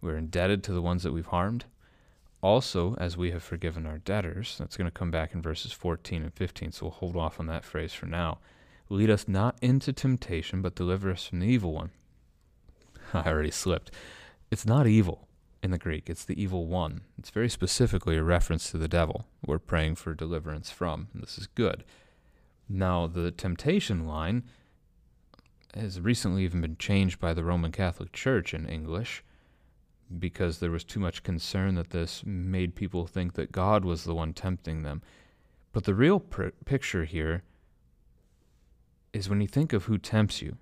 We're 0.00 0.16
indebted 0.16 0.64
to 0.64 0.72
the 0.72 0.82
ones 0.82 1.04
that 1.04 1.12
we've 1.12 1.26
harmed. 1.26 1.66
Also, 2.44 2.94
as 2.96 3.16
we 3.16 3.30
have 3.30 3.42
forgiven 3.42 3.86
our 3.86 3.96
debtors, 3.96 4.56
that's 4.58 4.76
going 4.76 4.84
to 4.84 4.90
come 4.90 5.10
back 5.10 5.32
in 5.32 5.40
verses 5.40 5.72
14 5.72 6.22
and 6.22 6.34
15, 6.34 6.72
so 6.72 6.84
we'll 6.84 6.92
hold 6.92 7.16
off 7.16 7.40
on 7.40 7.46
that 7.46 7.64
phrase 7.64 7.94
for 7.94 8.04
now. 8.04 8.36
Lead 8.90 9.08
us 9.08 9.26
not 9.26 9.56
into 9.62 9.94
temptation, 9.94 10.60
but 10.60 10.74
deliver 10.74 11.10
us 11.10 11.24
from 11.24 11.40
the 11.40 11.46
evil 11.46 11.72
one. 11.72 11.90
I 13.14 13.30
already 13.30 13.50
slipped. 13.50 13.92
It's 14.50 14.66
not 14.66 14.86
evil 14.86 15.26
in 15.62 15.70
the 15.70 15.78
Greek. 15.78 16.10
It's 16.10 16.26
the 16.26 16.38
evil 16.38 16.66
one. 16.66 17.00
It's 17.18 17.30
very 17.30 17.48
specifically 17.48 18.18
a 18.18 18.22
reference 18.22 18.70
to 18.72 18.76
the 18.76 18.88
devil 18.88 19.24
we're 19.46 19.58
praying 19.58 19.94
for 19.94 20.12
deliverance 20.12 20.70
from. 20.70 21.08
And 21.14 21.22
this 21.22 21.38
is 21.38 21.46
good. 21.46 21.82
Now, 22.68 23.06
the 23.06 23.30
temptation 23.30 24.06
line 24.06 24.42
has 25.72 25.98
recently 25.98 26.44
even 26.44 26.60
been 26.60 26.76
changed 26.76 27.18
by 27.18 27.32
the 27.32 27.42
Roman 27.42 27.72
Catholic 27.72 28.12
Church 28.12 28.52
in 28.52 28.68
English 28.68 29.24
because 30.18 30.58
there 30.58 30.70
was 30.70 30.84
too 30.84 31.00
much 31.00 31.22
concern 31.22 31.74
that 31.74 31.90
this 31.90 32.22
made 32.24 32.74
people 32.74 33.06
think 33.06 33.34
that 33.34 33.52
God 33.52 33.84
was 33.84 34.04
the 34.04 34.14
one 34.14 34.32
tempting 34.32 34.82
them. 34.82 35.02
But 35.72 35.84
the 35.84 35.94
real 35.94 36.20
pr- 36.20 36.48
picture 36.64 37.04
here 37.04 37.42
is 39.12 39.28
when 39.28 39.40
you 39.40 39.48
think 39.48 39.72
of 39.72 39.84
who 39.84 39.98
tempts 39.98 40.42
you 40.42 40.56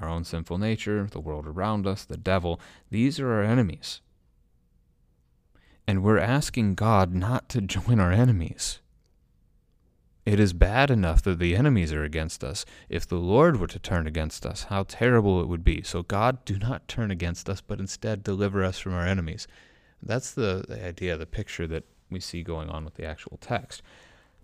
our 0.00 0.08
own 0.08 0.24
sinful 0.24 0.58
nature, 0.58 1.08
the 1.10 1.20
world 1.20 1.46
around 1.46 1.86
us, 1.86 2.04
the 2.04 2.16
devil, 2.16 2.60
these 2.90 3.18
are 3.18 3.32
our 3.32 3.42
enemies. 3.42 4.00
And 5.86 6.02
we're 6.02 6.18
asking 6.18 6.74
God 6.74 7.14
not 7.14 7.48
to 7.50 7.60
join 7.62 7.98
our 7.98 8.12
enemies. 8.12 8.80
It 10.28 10.38
is 10.38 10.52
bad 10.52 10.90
enough 10.90 11.22
that 11.22 11.38
the 11.38 11.56
enemies 11.56 11.90
are 11.90 12.04
against 12.04 12.44
us. 12.44 12.66
If 12.90 13.06
the 13.06 13.16
Lord 13.16 13.58
were 13.58 13.66
to 13.66 13.78
turn 13.78 14.06
against 14.06 14.44
us, 14.44 14.64
how 14.64 14.82
terrible 14.82 15.40
it 15.40 15.48
would 15.48 15.64
be. 15.64 15.80
So, 15.80 16.02
God, 16.02 16.44
do 16.44 16.58
not 16.58 16.86
turn 16.86 17.10
against 17.10 17.48
us, 17.48 17.62
but 17.62 17.80
instead 17.80 18.22
deliver 18.22 18.62
us 18.62 18.78
from 18.78 18.92
our 18.92 19.06
enemies. 19.06 19.48
That's 20.02 20.30
the, 20.32 20.66
the 20.68 20.84
idea, 20.84 21.16
the 21.16 21.24
picture 21.24 21.66
that 21.68 21.84
we 22.10 22.20
see 22.20 22.42
going 22.42 22.68
on 22.68 22.84
with 22.84 22.96
the 22.96 23.06
actual 23.06 23.38
text. 23.40 23.80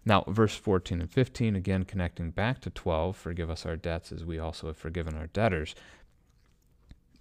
Now, 0.06 0.24
verse 0.26 0.56
14 0.56 1.02
and 1.02 1.10
15, 1.10 1.54
again 1.54 1.84
connecting 1.84 2.30
back 2.30 2.62
to 2.62 2.70
12, 2.70 3.14
forgive 3.14 3.50
us 3.50 3.66
our 3.66 3.76
debts 3.76 4.10
as 4.10 4.24
we 4.24 4.38
also 4.38 4.68
have 4.68 4.78
forgiven 4.78 5.18
our 5.18 5.26
debtors. 5.26 5.74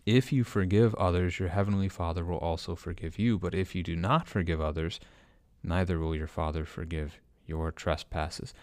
If 0.06 0.32
you 0.32 0.46
forgive 0.46 0.96
others, 0.96 1.38
your 1.38 1.50
heavenly 1.50 1.90
Father 1.90 2.24
will 2.24 2.38
also 2.38 2.76
forgive 2.76 3.20
you. 3.20 3.38
But 3.38 3.56
if 3.56 3.76
you 3.76 3.84
do 3.84 3.98
not 3.98 4.26
forgive 4.26 4.62
others, 4.62 5.02
neither 5.66 6.00
will 6.00 6.16
your 6.16 6.28
Father 6.28 6.64
forgive 6.64 7.20
your 7.54 7.72
trespasses. 7.72 8.54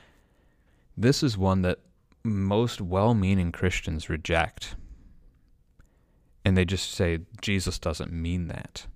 This 0.96 1.22
is 1.22 1.38
one 1.38 1.62
that 1.62 1.78
most 2.24 2.80
well 2.80 3.14
meaning 3.14 3.52
Christians 3.52 4.10
reject. 4.10 4.74
And 6.44 6.56
they 6.56 6.64
just 6.64 6.90
say, 6.90 7.20
Jesus 7.40 7.78
doesn't 7.78 8.12
mean 8.12 8.48
that. 8.48 8.86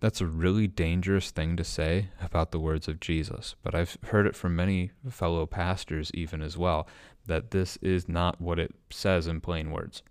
That's 0.00 0.20
a 0.20 0.26
really 0.26 0.68
dangerous 0.68 1.30
thing 1.30 1.56
to 1.56 1.64
say 1.64 2.10
about 2.20 2.52
the 2.52 2.60
words 2.60 2.86
of 2.86 3.00
Jesus, 3.00 3.56
but 3.62 3.74
I've 3.74 3.96
heard 4.04 4.26
it 4.26 4.36
from 4.36 4.54
many 4.54 4.92
fellow 5.10 5.46
pastors 5.46 6.10
even 6.14 6.42
as 6.42 6.56
well 6.56 6.86
that 7.26 7.50
this 7.50 7.78
is 7.78 8.08
not 8.08 8.40
what 8.40 8.58
it 8.58 8.74
says 8.90 9.26
in 9.26 9.40
plain 9.40 9.70
words 9.70 10.02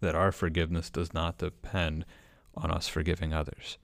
that 0.00 0.14
our 0.14 0.32
forgiveness 0.32 0.90
does 0.90 1.12
not 1.12 1.38
depend 1.38 2.04
on 2.56 2.70
us 2.70 2.88
forgiving 2.88 3.32
others. 3.32 3.78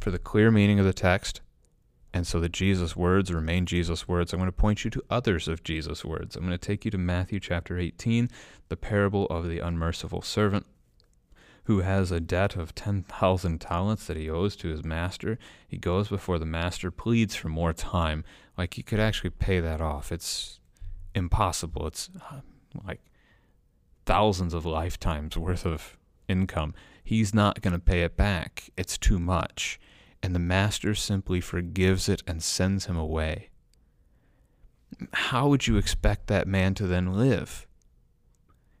For 0.00 0.10
the 0.10 0.18
clear 0.18 0.50
meaning 0.50 0.78
of 0.78 0.86
the 0.86 0.92
text, 0.92 1.40
and 2.12 2.26
so 2.26 2.38
that 2.40 2.52
Jesus' 2.52 2.94
words 2.94 3.32
remain 3.32 3.66
Jesus' 3.66 4.06
words, 4.06 4.32
I'm 4.32 4.38
going 4.38 4.48
to 4.48 4.52
point 4.52 4.84
you 4.84 4.90
to 4.90 5.02
others 5.10 5.48
of 5.48 5.64
Jesus' 5.64 6.04
words. 6.04 6.36
I'm 6.36 6.46
going 6.46 6.56
to 6.56 6.58
take 6.58 6.84
you 6.84 6.90
to 6.92 6.98
Matthew 6.98 7.40
chapter 7.40 7.78
18, 7.78 8.30
the 8.68 8.76
parable 8.76 9.26
of 9.26 9.48
the 9.48 9.58
unmerciful 9.58 10.22
servant 10.22 10.66
who 11.64 11.80
has 11.80 12.12
a 12.12 12.20
debt 12.20 12.56
of 12.56 12.74
10,000 12.74 13.60
talents 13.60 14.06
that 14.06 14.16
he 14.16 14.28
owes 14.28 14.54
to 14.56 14.68
his 14.68 14.84
master. 14.84 15.38
He 15.66 15.78
goes 15.78 16.08
before 16.08 16.38
the 16.38 16.46
master, 16.46 16.90
pleads 16.90 17.34
for 17.34 17.48
more 17.48 17.72
time. 17.72 18.22
Like 18.56 18.74
he 18.74 18.82
could 18.82 19.00
actually 19.00 19.30
pay 19.30 19.60
that 19.60 19.80
off. 19.80 20.12
It's 20.12 20.60
impossible. 21.14 21.86
It's 21.86 22.10
uh, 22.30 22.40
like 22.86 23.00
thousands 24.04 24.52
of 24.52 24.66
lifetimes 24.66 25.36
worth 25.36 25.64
of 25.64 25.96
income. 26.28 26.74
He's 27.02 27.34
not 27.34 27.60
going 27.60 27.74
to 27.74 27.78
pay 27.78 28.02
it 28.02 28.16
back. 28.16 28.70
It's 28.76 28.96
too 28.96 29.18
much. 29.18 29.78
And 30.22 30.34
the 30.34 30.40
master 30.40 30.94
simply 30.94 31.40
forgives 31.40 32.08
it 32.08 32.22
and 32.26 32.42
sends 32.42 32.86
him 32.86 32.96
away. 32.96 33.50
How 35.12 35.48
would 35.48 35.66
you 35.66 35.76
expect 35.76 36.28
that 36.28 36.48
man 36.48 36.74
to 36.74 36.86
then 36.86 37.12
live? 37.12 37.66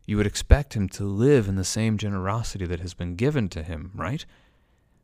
You 0.06 0.16
would 0.16 0.26
expect 0.26 0.74
him 0.74 0.88
to 0.90 1.04
live 1.04 1.48
in 1.48 1.56
the 1.56 1.64
same 1.64 1.98
generosity 1.98 2.66
that 2.66 2.80
has 2.80 2.94
been 2.94 3.16
given 3.16 3.48
to 3.50 3.62
him, 3.62 3.90
right? 3.94 4.24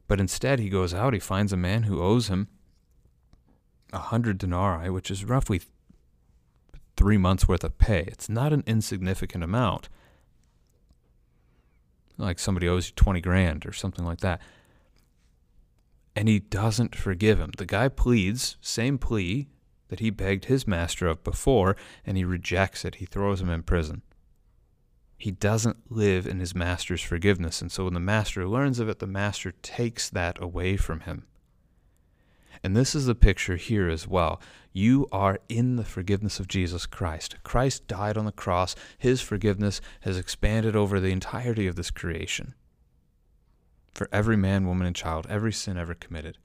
But 0.07 0.21
instead, 0.21 0.59
he 0.59 0.69
goes 0.69 0.93
out, 0.93 1.15
he 1.15 1.21
finds 1.21 1.53
a 1.53 1.57
man 1.57 1.85
who 1.85 2.03
owes 2.03 2.29
him 2.29 2.49
a 3.93 3.99
hundred 3.99 4.39
denarii, 4.39 4.91
which 4.91 5.11
is 5.11 5.25
roughly 5.25 5.61
three 6.97 7.19
months' 7.19 7.49
worth 7.49 7.65
of 7.65 7.79
pay. 7.79 8.05
It's 8.07 8.29
not 8.29 8.53
an 8.53 8.63
insignificant 8.67 9.43
amount 9.43 9.89
like 12.21 12.39
somebody 12.39 12.69
owes 12.69 12.89
you 12.89 12.95
20 12.97 13.21
grand 13.21 13.67
or 13.67 13.73
something 13.73 14.05
like 14.05 14.21
that. 14.21 14.41
And 16.15 16.29
he 16.29 16.39
doesn't 16.39 16.95
forgive 16.95 17.39
him. 17.39 17.53
The 17.57 17.67
guy 17.67 17.89
pleads, 17.89 18.57
same 18.61 18.99
plea 18.99 19.49
that 19.89 20.01
he 20.01 20.11
begged 20.11 20.47
his 20.47 20.67
master 20.67 21.07
of 21.07 21.25
before, 21.25 21.77
and 22.07 22.17
he 22.17 22.25
rejects 22.25 22.85
it. 22.85 22.97
He 22.97 23.07
throws 23.07 23.41
him 23.41 23.51
in 23.51 23.63
prison. 23.63 24.03
He 25.17 25.31
doesn't 25.31 25.91
live 25.91 26.27
in 26.27 26.41
his 26.41 26.55
master's 26.55 27.03
forgiveness. 27.03 27.61
And 27.61 27.71
so 27.71 27.85
when 27.85 27.95
the 27.95 28.01
master 28.01 28.49
learns 28.49 28.79
of 28.79 28.89
it, 28.89 29.01
the 29.01 29.07
master 29.07 29.53
takes 29.63 30.09
that 30.09 30.41
away 30.41 30.77
from 30.77 31.01
him. 31.01 31.27
And 32.63 32.77
this 32.77 32.95
is 32.95 33.07
the 33.07 33.15
picture 33.15 33.57
here 33.57 33.89
as 33.89 34.07
well. 34.07 34.41
You 34.73 35.09
are 35.11 35.41
in 35.49 35.77
the 35.77 35.85
forgiveness 35.85 36.39
of 36.39 36.47
Jesus 36.47 36.87
Christ. 36.87 37.37
Christ 37.43 37.87
died 37.89 38.17
on 38.17 38.27
the 38.27 38.33
cross. 38.33 38.77
His 38.99 39.21
forgiveness 39.21 39.81
has 40.03 40.19
expanded 40.19 40.77
over 40.77 41.01
the 41.01 41.11
entirety 41.13 41.67
of 41.67 41.77
this 41.77 41.91
creation. 41.91 42.55
For 43.95 44.09
every 44.13 44.37
man, 44.37 44.67
woman, 44.67 44.87
and 44.87 44.95
child, 44.95 45.27
every 45.29 45.53
sin 45.53 45.77
ever 45.77 45.95
committed. 45.95 46.39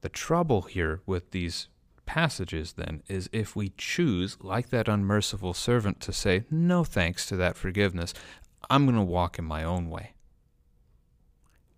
The 0.00 0.08
trouble 0.08 0.62
here 0.62 1.00
with 1.04 1.32
these 1.32 1.68
passages, 2.06 2.74
then, 2.74 3.02
is 3.08 3.28
if 3.32 3.54
we 3.54 3.72
choose, 3.76 4.36
like 4.40 4.70
that 4.70 4.88
unmerciful 4.88 5.54
servant, 5.54 6.00
to 6.00 6.12
say, 6.12 6.44
no 6.50 6.84
thanks 6.84 7.26
to 7.26 7.36
that 7.36 7.56
forgiveness, 7.56 8.14
I'm 8.70 8.86
going 8.86 8.96
to 8.96 9.02
walk 9.02 9.38
in 9.38 9.44
my 9.44 9.64
own 9.64 9.90
way. 9.90 10.11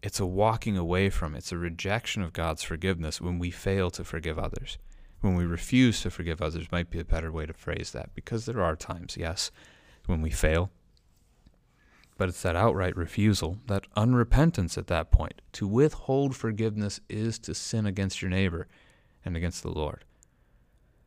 It's 0.04 0.20
a 0.20 0.26
walking 0.26 0.76
away 0.76 1.08
from, 1.08 1.34
it's 1.34 1.50
a 1.50 1.56
rejection 1.56 2.20
of 2.20 2.34
God's 2.34 2.62
forgiveness 2.62 3.23
when 3.23 3.38
we 3.38 3.50
fail 3.50 3.90
to 3.92 4.04
forgive 4.04 4.38
others. 4.38 4.76
When 5.23 5.34
we 5.34 5.46
refuse 5.46 6.02
to 6.02 6.11
forgive 6.11 6.42
others, 6.42 6.70
might 6.70 6.90
be 6.90 7.00
a 7.00 7.06
better 7.06 7.32
way 7.32 7.46
to 7.46 7.54
phrase 7.54 7.92
that, 7.92 8.14
because 8.14 8.44
there 8.44 8.61
are 8.61 8.76
times, 8.76 9.16
yes, 9.16 9.50
when 10.04 10.20
we 10.20 10.28
fail. 10.28 10.70
But 12.18 12.28
it's 12.28 12.42
that 12.42 12.54
outright 12.54 12.94
refusal, 12.99 13.61
that 13.66 13.87
unrepentance 13.96 14.76
at 14.76 14.88
that 14.88 15.11
point. 15.11 15.40
To 15.52 15.66
withhold 15.66 16.37
forgiveness 16.37 17.00
is 17.08 17.38
to 17.38 17.54
sin 17.54 17.87
against 17.87 18.20
your 18.20 18.30
neighbor 18.30 18.68
and 19.25 19.38
against 19.38 19.62
the 19.62 19.73
Lord. 19.73 20.04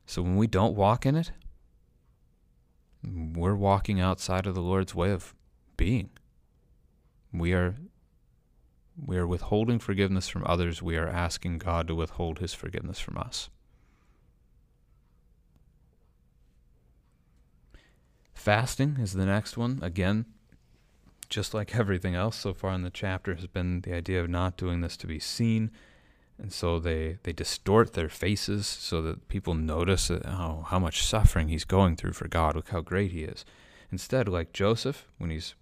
So 0.08 0.24
when 0.24 0.38
we 0.38 0.48
don't 0.48 0.76
walk 0.76 1.06
in 1.06 1.16
it, 1.16 1.32
we're 3.04 3.54
walking 3.54 4.02
outside 4.02 4.48
of 4.48 4.56
the 4.56 4.62
Lord's 4.62 4.96
way 4.96 5.12
of 5.12 5.36
being. 5.78 6.10
We 7.32 7.54
are 7.54 7.76
we 9.06 9.18
are 9.18 9.28
withholding 9.28 9.80
forgiveness 9.80 10.28
from 10.28 10.44
others. 10.46 10.82
We 10.82 10.98
are 10.98 11.08
asking 11.08 11.60
God 11.60 11.88
to 11.88 11.96
withhold 11.96 12.40
his 12.40 12.54
forgiveness 12.54 13.00
from 13.00 13.18
us. 13.18 13.50
Fasting 18.34 18.98
is 19.00 19.14
the 19.14 19.26
next 19.26 19.58
one. 19.58 19.80
Again, 19.82 20.26
just 21.30 21.54
like 21.54 21.76
everything 21.76 22.16
else 22.16 22.38
so 22.38 22.54
far 22.54 22.72
in 22.74 22.84
the 22.84 22.90
chapter 22.90 23.36
has 23.36 23.48
been 23.48 23.82
the 23.82 23.94
idea 23.94 24.22
of 24.22 24.30
not 24.30 24.58
doing 24.58 24.82
this 24.82 24.96
to 24.98 25.08
be 25.08 25.20
seen, 25.20 25.70
and 26.40 26.54
so 26.54 26.80
they, 26.80 27.18
they 27.24 27.34
distort 27.34 27.94
their 27.94 28.10
faces 28.10 28.66
so 28.66 29.02
that 29.02 29.28
people 29.28 29.54
notice 29.54 30.08
how, 30.08 30.22
oh, 30.26 30.66
how 30.68 30.80
much 30.80 31.04
suffering 31.04 31.50
he's 31.50 31.66
going 31.66 31.96
through 31.96 32.14
for 32.14 32.28
God. 32.28 32.56
Look 32.56 32.70
how 32.70 32.82
great 32.82 33.12
he 33.12 33.24
is. 33.24 33.44
Instead, 33.92 34.30
like 34.30 34.54
Joseph, 34.54 35.08
when 35.18 35.30
he's 35.30 35.56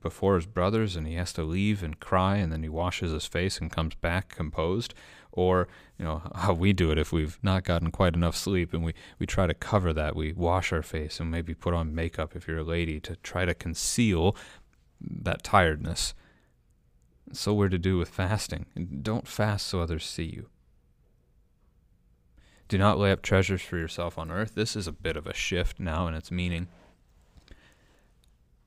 before 0.00 0.36
his 0.36 0.46
brothers 0.46 0.94
and 0.94 1.06
he 1.06 1.14
has 1.14 1.32
to 1.32 1.42
leave 1.42 1.82
and 1.82 1.98
cry 1.98 2.36
and 2.36 2.52
then 2.52 2.62
he 2.62 2.68
washes 2.68 3.12
his 3.12 3.26
face 3.26 3.58
and 3.58 3.70
comes 3.70 3.94
back 3.96 4.28
composed, 4.28 4.94
or 5.32 5.68
you 5.98 6.04
know 6.04 6.22
how 6.34 6.52
we 6.52 6.72
do 6.72 6.90
it 6.90 6.98
if 6.98 7.12
we've 7.12 7.38
not 7.42 7.64
gotten 7.64 7.90
quite 7.90 8.14
enough 8.14 8.36
sleep 8.36 8.72
and 8.72 8.84
we, 8.84 8.94
we 9.18 9.26
try 9.26 9.46
to 9.46 9.54
cover 9.54 9.92
that. 9.92 10.14
We 10.14 10.32
wash 10.32 10.72
our 10.72 10.82
face 10.82 11.18
and 11.20 11.30
maybe 11.30 11.54
put 11.54 11.74
on 11.74 11.94
makeup 11.94 12.36
if 12.36 12.46
you're 12.46 12.58
a 12.58 12.64
lady 12.64 13.00
to 13.00 13.16
try 13.16 13.44
to 13.44 13.54
conceal 13.54 14.36
that 15.00 15.42
tiredness. 15.42 16.14
So 17.32 17.54
we're 17.54 17.68
to 17.68 17.78
do 17.78 17.98
with 17.98 18.08
fasting. 18.08 18.66
Don't 19.02 19.26
fast 19.26 19.66
so 19.66 19.80
others 19.80 20.04
see 20.04 20.24
you. 20.24 20.48
Do 22.68 22.78
not 22.78 22.98
lay 22.98 23.12
up 23.12 23.22
treasures 23.22 23.62
for 23.62 23.76
yourself 23.76 24.18
on 24.18 24.30
earth. 24.30 24.54
This 24.54 24.76
is 24.76 24.86
a 24.86 24.92
bit 24.92 25.16
of 25.16 25.26
a 25.26 25.34
shift 25.34 25.78
now 25.78 26.06
in 26.06 26.14
its 26.14 26.30
meaning. 26.30 26.68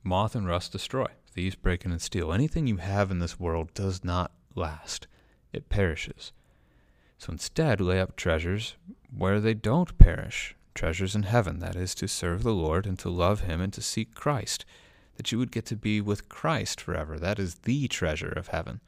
Moth 0.06 0.36
and 0.36 0.48
rust 0.48 0.72
destroy. 0.72 1.08
Thieves 1.32 1.56
break 1.56 1.84
in 1.84 1.91
and 1.91 2.02
steal. 2.02 2.32
Anything 2.32 2.68
you 2.68 2.78
have 2.78 3.12
in 3.12 3.20
this 3.20 3.39
world 3.39 3.74
does 3.74 4.04
not 4.04 4.32
last, 4.54 5.08
it 5.52 5.68
perishes. 5.68 6.32
So 7.18 7.32
instead, 7.32 7.82
lay 7.82 8.00
up 8.00 8.15
treasures 8.15 8.76
where 9.15 9.39
they 9.39 9.56
don't 9.56 9.98
perish 9.98 10.56
treasures 10.76 11.15
in 11.15 11.24
heaven, 11.24 11.60
that 11.60 11.76
is, 11.76 11.96
to 11.96 12.08
serve 12.08 12.44
the 12.44 12.54
Lord 12.54 12.86
and 12.86 13.00
to 13.00 13.10
love 13.10 13.41
Him 13.41 13.60
and 13.60 13.74
to 13.74 13.82
seek 13.82 14.13
Christ 14.13 14.63
that 15.18 15.32
you 15.32 15.38
would 15.38 15.52
get 15.52 15.65
to 15.68 15.76
be 15.76 16.02
with 16.02 16.30
Christ 16.30 16.80
forever. 16.82 17.18
That 17.18 17.39
is 17.39 17.56
the 17.56 17.88
treasure 17.88 18.32
of 18.32 18.50
heaven. 18.50 18.82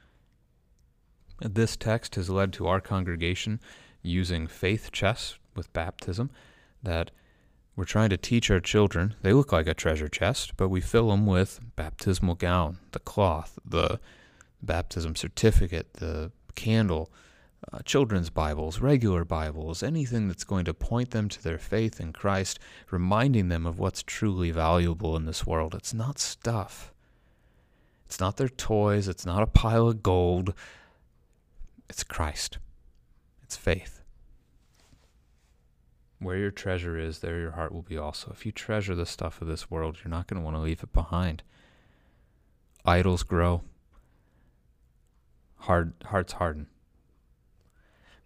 This 1.39 1.75
text 1.75 2.15
has 2.15 2.29
led 2.29 2.53
to 2.53 2.67
our 2.67 2.81
congregation 2.81 3.59
using 4.01 4.47
faith 4.47 4.91
chests 4.91 5.37
with 5.55 5.73
baptism 5.73 6.29
that 6.83 7.11
we're 7.77 7.85
trying 7.85 8.09
to 8.09 8.17
teach 8.17 8.49
our 8.49 8.59
children. 8.59 9.13
They 9.21 9.31
look 9.31 9.51
like 9.51 9.67
a 9.67 9.75
treasure 9.75 10.07
chest, 10.07 10.57
but 10.57 10.69
we 10.69 10.81
fill 10.81 11.09
them 11.09 11.27
with 11.27 11.59
baptismal 11.75 12.35
gown, 12.35 12.79
the 12.91 12.99
cloth, 12.99 13.59
the 13.63 13.99
baptism 14.63 15.15
certificate, 15.15 15.93
the 15.93 16.31
candle, 16.55 17.11
uh, 17.71 17.79
children's 17.85 18.31
Bibles, 18.31 18.79
regular 18.79 19.23
Bibles, 19.23 19.83
anything 19.83 20.27
that's 20.27 20.43
going 20.43 20.65
to 20.65 20.73
point 20.73 21.11
them 21.11 21.29
to 21.29 21.43
their 21.43 21.59
faith 21.59 21.99
in 21.99 22.13
Christ, 22.13 22.57
reminding 22.89 23.49
them 23.49 23.67
of 23.67 23.77
what's 23.77 24.01
truly 24.01 24.49
valuable 24.49 25.15
in 25.15 25.25
this 25.25 25.45
world. 25.45 25.75
It's 25.75 25.93
not 25.93 26.17
stuff, 26.17 26.91
it's 28.07 28.19
not 28.19 28.37
their 28.37 28.49
toys, 28.49 29.07
it's 29.07 29.25
not 29.25 29.43
a 29.43 29.47
pile 29.47 29.87
of 29.87 30.01
gold. 30.01 30.55
It's 31.89 32.03
Christ, 32.03 32.57
it's 33.43 33.55
faith. 33.55 33.96
Where 36.19 36.37
your 36.37 36.51
treasure 36.51 36.97
is, 36.97 37.19
there 37.19 37.39
your 37.39 37.51
heart 37.51 37.71
will 37.71 37.83
be 37.83 37.97
also. 37.97 38.31
If 38.31 38.45
you 38.45 38.51
treasure 38.51 38.95
the 38.95 39.05
stuff 39.05 39.41
of 39.41 39.47
this 39.47 39.69
world, 39.69 39.97
you're 40.03 40.09
not 40.09 40.27
going 40.27 40.41
to 40.41 40.43
want 40.43 40.55
to 40.55 40.61
leave 40.61 40.81
it 40.81 40.91
behind. 40.91 41.43
Idols 42.85 43.23
grow, 43.23 43.63
hard, 45.57 45.93
hearts 46.05 46.33
harden 46.33 46.67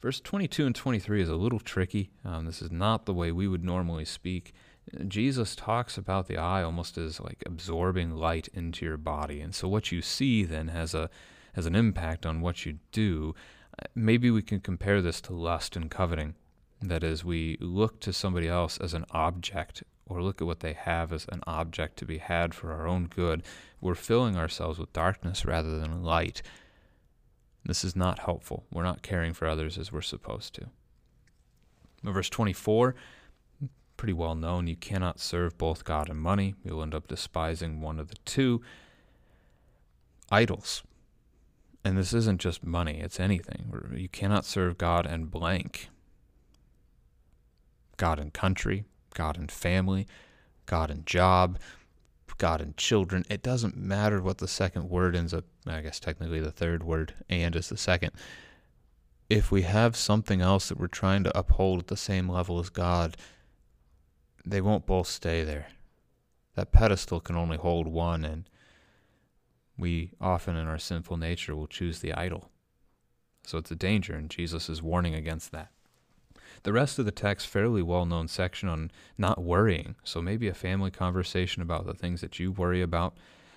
Verse 0.01 0.19
22 0.19 0.65
and 0.65 0.75
23 0.75 1.21
is 1.21 1.29
a 1.29 1.35
little 1.35 1.59
tricky. 1.59 2.09
Um, 2.25 2.45
this 2.45 2.61
is 2.61 2.71
not 2.71 3.05
the 3.05 3.13
way 3.13 3.31
we 3.31 3.47
would 3.47 3.63
normally 3.63 4.05
speak. 4.05 4.51
Jesus 5.07 5.55
talks 5.55 5.95
about 5.95 6.27
the 6.27 6.37
eye 6.37 6.63
almost 6.63 6.97
as 6.97 7.19
like 7.19 7.43
absorbing 7.45 8.15
light 8.15 8.47
into 8.53 8.83
your 8.83 8.97
body. 8.97 9.41
And 9.41 9.53
so 9.53 9.67
what 9.67 9.91
you 9.91 10.01
see 10.01 10.43
then 10.43 10.69
has 10.69 10.95
a 10.95 11.09
has 11.53 11.65
an 11.65 11.75
impact 11.75 12.25
on 12.25 12.41
what 12.41 12.65
you 12.65 12.79
do. 12.91 13.35
Uh, 13.77 13.85
maybe 13.93 14.31
we 14.31 14.41
can 14.41 14.59
compare 14.59 15.01
this 15.01 15.21
to 15.21 15.33
lust 15.33 15.75
and 15.75 15.91
coveting. 15.91 16.33
That 16.81 17.03
is, 17.03 17.23
we 17.23 17.57
look 17.59 17.99
to 18.01 18.11
somebody 18.11 18.47
else 18.47 18.77
as 18.77 18.93
an 18.93 19.05
object 19.11 19.83
or 20.07 20.21
look 20.21 20.41
at 20.41 20.47
what 20.47 20.61
they 20.61 20.73
have 20.73 21.13
as 21.13 21.25
an 21.29 21.41
object 21.45 21.97
to 21.97 22.05
be 22.05 22.17
had 22.17 22.53
for 22.53 22.71
our 22.73 22.87
own 22.87 23.05
good. 23.05 23.43
We're 23.79 23.95
filling 23.95 24.35
ourselves 24.35 24.79
with 24.79 24.91
darkness 24.91 25.45
rather 25.45 25.77
than 25.77 26.03
light. 26.03 26.41
This 27.63 27.83
is 27.83 27.95
not 27.95 28.19
helpful. 28.19 28.65
We're 28.71 28.83
not 28.83 29.03
caring 29.03 29.33
for 29.33 29.47
others 29.47 29.77
as 29.77 29.91
we're 29.91 30.01
supposed 30.01 30.55
to. 30.55 30.69
Verse 32.03 32.29
24, 32.29 32.95
pretty 33.95 34.13
well 34.13 34.33
known. 34.33 34.65
You 34.65 34.75
cannot 34.75 35.19
serve 35.19 35.57
both 35.59 35.85
God 35.85 36.09
and 36.09 36.19
money. 36.19 36.55
You'll 36.65 36.81
end 36.81 36.95
up 36.95 37.07
despising 37.07 37.79
one 37.79 37.99
of 37.99 38.07
the 38.07 38.17
two. 38.25 38.61
Idols. 40.31 40.81
And 41.85 41.97
this 41.97 42.11
isn't 42.13 42.41
just 42.41 42.63
money, 42.63 42.99
it's 42.99 43.19
anything. 43.19 43.71
You 43.95 44.09
cannot 44.09 44.45
serve 44.45 44.77
God 44.77 45.05
and 45.05 45.29
blank. 45.29 45.90
God 48.01 48.19
and 48.19 48.33
country, 48.33 48.83
God 49.13 49.37
and 49.37 49.51
family, 49.51 50.07
God 50.65 50.89
and 50.89 51.05
job, 51.05 51.59
God 52.39 52.59
and 52.59 52.75
children. 52.75 53.23
It 53.29 53.43
doesn't 53.43 53.77
matter 53.77 54.23
what 54.23 54.39
the 54.39 54.47
second 54.47 54.89
word 54.89 55.15
ends 55.15 55.35
up, 55.35 55.45
I 55.67 55.81
guess 55.81 55.99
technically 55.99 56.39
the 56.39 56.49
third 56.49 56.81
word, 56.81 57.13
and 57.29 57.55
is 57.55 57.69
the 57.69 57.77
second. 57.77 58.13
If 59.29 59.51
we 59.51 59.61
have 59.61 59.95
something 59.95 60.41
else 60.41 60.69
that 60.69 60.79
we're 60.79 60.87
trying 60.87 61.23
to 61.25 61.37
uphold 61.37 61.81
at 61.81 61.87
the 61.89 61.95
same 61.95 62.27
level 62.27 62.59
as 62.59 62.69
God, 62.69 63.17
they 64.43 64.61
won't 64.61 64.87
both 64.87 65.05
stay 65.05 65.43
there. 65.43 65.67
That 66.55 66.71
pedestal 66.71 67.19
can 67.19 67.35
only 67.35 67.57
hold 67.57 67.87
one, 67.87 68.25
and 68.25 68.49
we 69.77 70.13
often 70.19 70.55
in 70.55 70.67
our 70.67 70.79
sinful 70.79 71.17
nature 71.17 71.55
will 71.55 71.67
choose 71.67 71.99
the 71.99 72.15
idol. 72.15 72.49
So 73.45 73.59
it's 73.59 73.69
a 73.69 73.75
danger, 73.75 74.15
and 74.15 74.27
Jesus 74.27 74.69
is 74.69 74.81
warning 74.81 75.13
against 75.13 75.51
that. 75.51 75.69
The 76.63 76.73
rest 76.73 76.99
of 76.99 77.05
the 77.05 77.11
text, 77.11 77.47
fairly 77.47 77.81
well 77.81 78.05
known 78.05 78.27
section 78.27 78.69
on 78.69 78.91
not 79.17 79.43
worrying. 79.43 79.95
So 80.03 80.21
maybe 80.21 80.47
a 80.47 80.53
family 80.53 80.91
conversation 80.91 81.61
about 81.61 81.85
the 81.85 81.93
things 81.93 82.21
that 82.21 82.39
you 82.39 82.51
worry 82.51 82.81
about. 82.81 83.15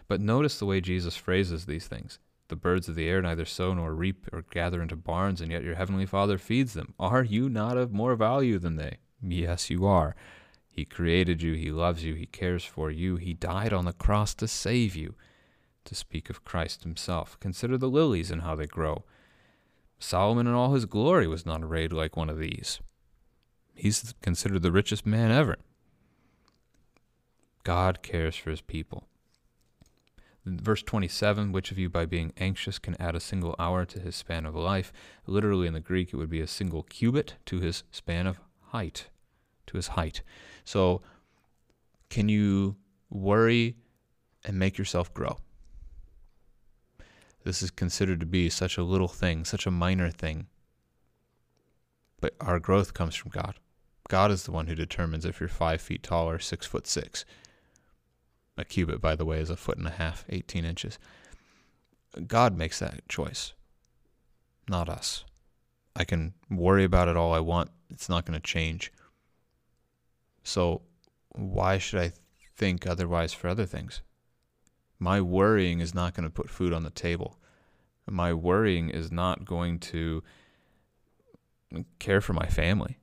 But 0.08 0.20
notice 0.20 0.58
the 0.58 0.66
way 0.66 0.80
Jesus 0.80 1.16
phrases 1.16 1.66
these 1.66 1.86
things. 1.86 2.18
The 2.48 2.56
birds 2.56 2.88
of 2.88 2.94
the 2.94 3.08
air 3.08 3.22
neither 3.22 3.46
sow 3.46 3.72
nor 3.72 3.94
reap 3.94 4.28
or 4.32 4.44
gather 4.50 4.82
into 4.82 4.96
barns, 4.96 5.40
and 5.40 5.50
yet 5.50 5.64
your 5.64 5.76
heavenly 5.76 6.06
Father 6.06 6.36
feeds 6.36 6.74
them. 6.74 6.94
Are 6.98 7.24
you 7.24 7.48
not 7.48 7.78
of 7.78 7.92
more 7.92 8.14
value 8.16 8.58
than 8.58 8.76
they? 8.76 8.98
Yes, 9.22 9.70
you 9.70 9.86
are. 9.86 10.14
He 10.68 10.84
created 10.84 11.40
you, 11.40 11.54
He 11.54 11.70
loves 11.70 12.04
you, 12.04 12.14
He 12.14 12.26
cares 12.26 12.64
for 12.64 12.90
you, 12.90 13.16
He 13.16 13.32
died 13.32 13.72
on 13.72 13.86
the 13.86 13.92
cross 13.92 14.34
to 14.34 14.48
save 14.48 14.94
you. 14.94 15.14
To 15.86 15.94
speak 15.94 16.28
of 16.28 16.44
Christ 16.44 16.82
Himself, 16.82 17.38
consider 17.40 17.78
the 17.78 17.88
lilies 17.88 18.30
and 18.30 18.42
how 18.42 18.54
they 18.54 18.66
grow. 18.66 19.04
Solomon 19.98 20.46
in 20.46 20.52
all 20.54 20.74
his 20.74 20.86
glory 20.86 21.26
was 21.26 21.46
not 21.46 21.62
arrayed 21.62 21.92
like 21.92 22.16
one 22.16 22.30
of 22.30 22.38
these. 22.38 22.80
He's 23.74 24.14
considered 24.22 24.62
the 24.62 24.72
richest 24.72 25.04
man 25.06 25.30
ever. 25.30 25.56
God 27.64 28.02
cares 28.02 28.36
for 28.36 28.50
his 28.50 28.60
people. 28.60 29.04
Verse 30.46 30.82
27 30.82 31.52
Which 31.52 31.70
of 31.70 31.78
you, 31.78 31.88
by 31.88 32.04
being 32.04 32.32
anxious, 32.36 32.78
can 32.78 33.00
add 33.00 33.14
a 33.14 33.20
single 33.20 33.56
hour 33.58 33.84
to 33.86 33.98
his 33.98 34.14
span 34.14 34.44
of 34.44 34.54
life? 34.54 34.92
Literally 35.26 35.66
in 35.66 35.72
the 35.72 35.80
Greek, 35.80 36.12
it 36.12 36.16
would 36.16 36.30
be 36.30 36.42
a 36.42 36.46
single 36.46 36.82
cubit 36.82 37.36
to 37.46 37.60
his 37.60 37.82
span 37.90 38.26
of 38.26 38.38
height. 38.68 39.08
To 39.68 39.76
his 39.76 39.88
height. 39.88 40.22
So, 40.64 41.00
can 42.10 42.28
you 42.28 42.76
worry 43.08 43.76
and 44.44 44.58
make 44.58 44.76
yourself 44.76 45.12
grow? 45.14 45.38
This 47.44 47.62
is 47.62 47.70
considered 47.70 48.20
to 48.20 48.26
be 48.26 48.48
such 48.48 48.78
a 48.78 48.82
little 48.82 49.08
thing, 49.08 49.44
such 49.44 49.66
a 49.66 49.70
minor 49.70 50.10
thing. 50.10 50.46
But 52.20 52.34
our 52.40 52.58
growth 52.58 52.94
comes 52.94 53.14
from 53.14 53.30
God. 53.30 53.56
God 54.08 54.30
is 54.30 54.44
the 54.44 54.52
one 54.52 54.66
who 54.66 54.74
determines 54.74 55.24
if 55.24 55.40
you're 55.40 55.48
five 55.48 55.80
feet 55.80 56.02
tall 56.02 56.28
or 56.28 56.38
six 56.38 56.66
foot 56.66 56.86
six. 56.86 57.24
A 58.56 58.64
cubit, 58.64 59.00
by 59.00 59.14
the 59.14 59.24
way, 59.24 59.40
is 59.40 59.50
a 59.50 59.56
foot 59.56 59.78
and 59.78 59.86
a 59.86 59.90
half, 59.90 60.24
18 60.28 60.64
inches. 60.64 60.98
God 62.26 62.56
makes 62.56 62.78
that 62.78 63.06
choice, 63.08 63.52
not 64.68 64.88
us. 64.88 65.24
I 65.96 66.04
can 66.04 66.34
worry 66.50 66.84
about 66.84 67.08
it 67.08 67.16
all 67.16 67.32
I 67.32 67.40
want, 67.40 67.70
it's 67.90 68.08
not 68.08 68.24
going 68.24 68.40
to 68.40 68.46
change. 68.46 68.92
So, 70.44 70.82
why 71.30 71.78
should 71.78 72.00
I 72.00 72.12
think 72.56 72.86
otherwise 72.86 73.32
for 73.32 73.48
other 73.48 73.66
things? 73.66 74.02
My 75.04 75.20
worrying 75.20 75.80
is 75.80 75.94
not 75.94 76.14
going 76.14 76.24
to 76.24 76.32
put 76.32 76.48
food 76.48 76.72
on 76.72 76.82
the 76.82 76.88
table. 76.88 77.36
My 78.08 78.32
worrying 78.32 78.88
is 78.88 79.12
not 79.12 79.44
going 79.44 79.78
to 79.80 80.22
care 81.98 82.22
for 82.22 82.32
my 82.32 82.46
family. 82.46 82.96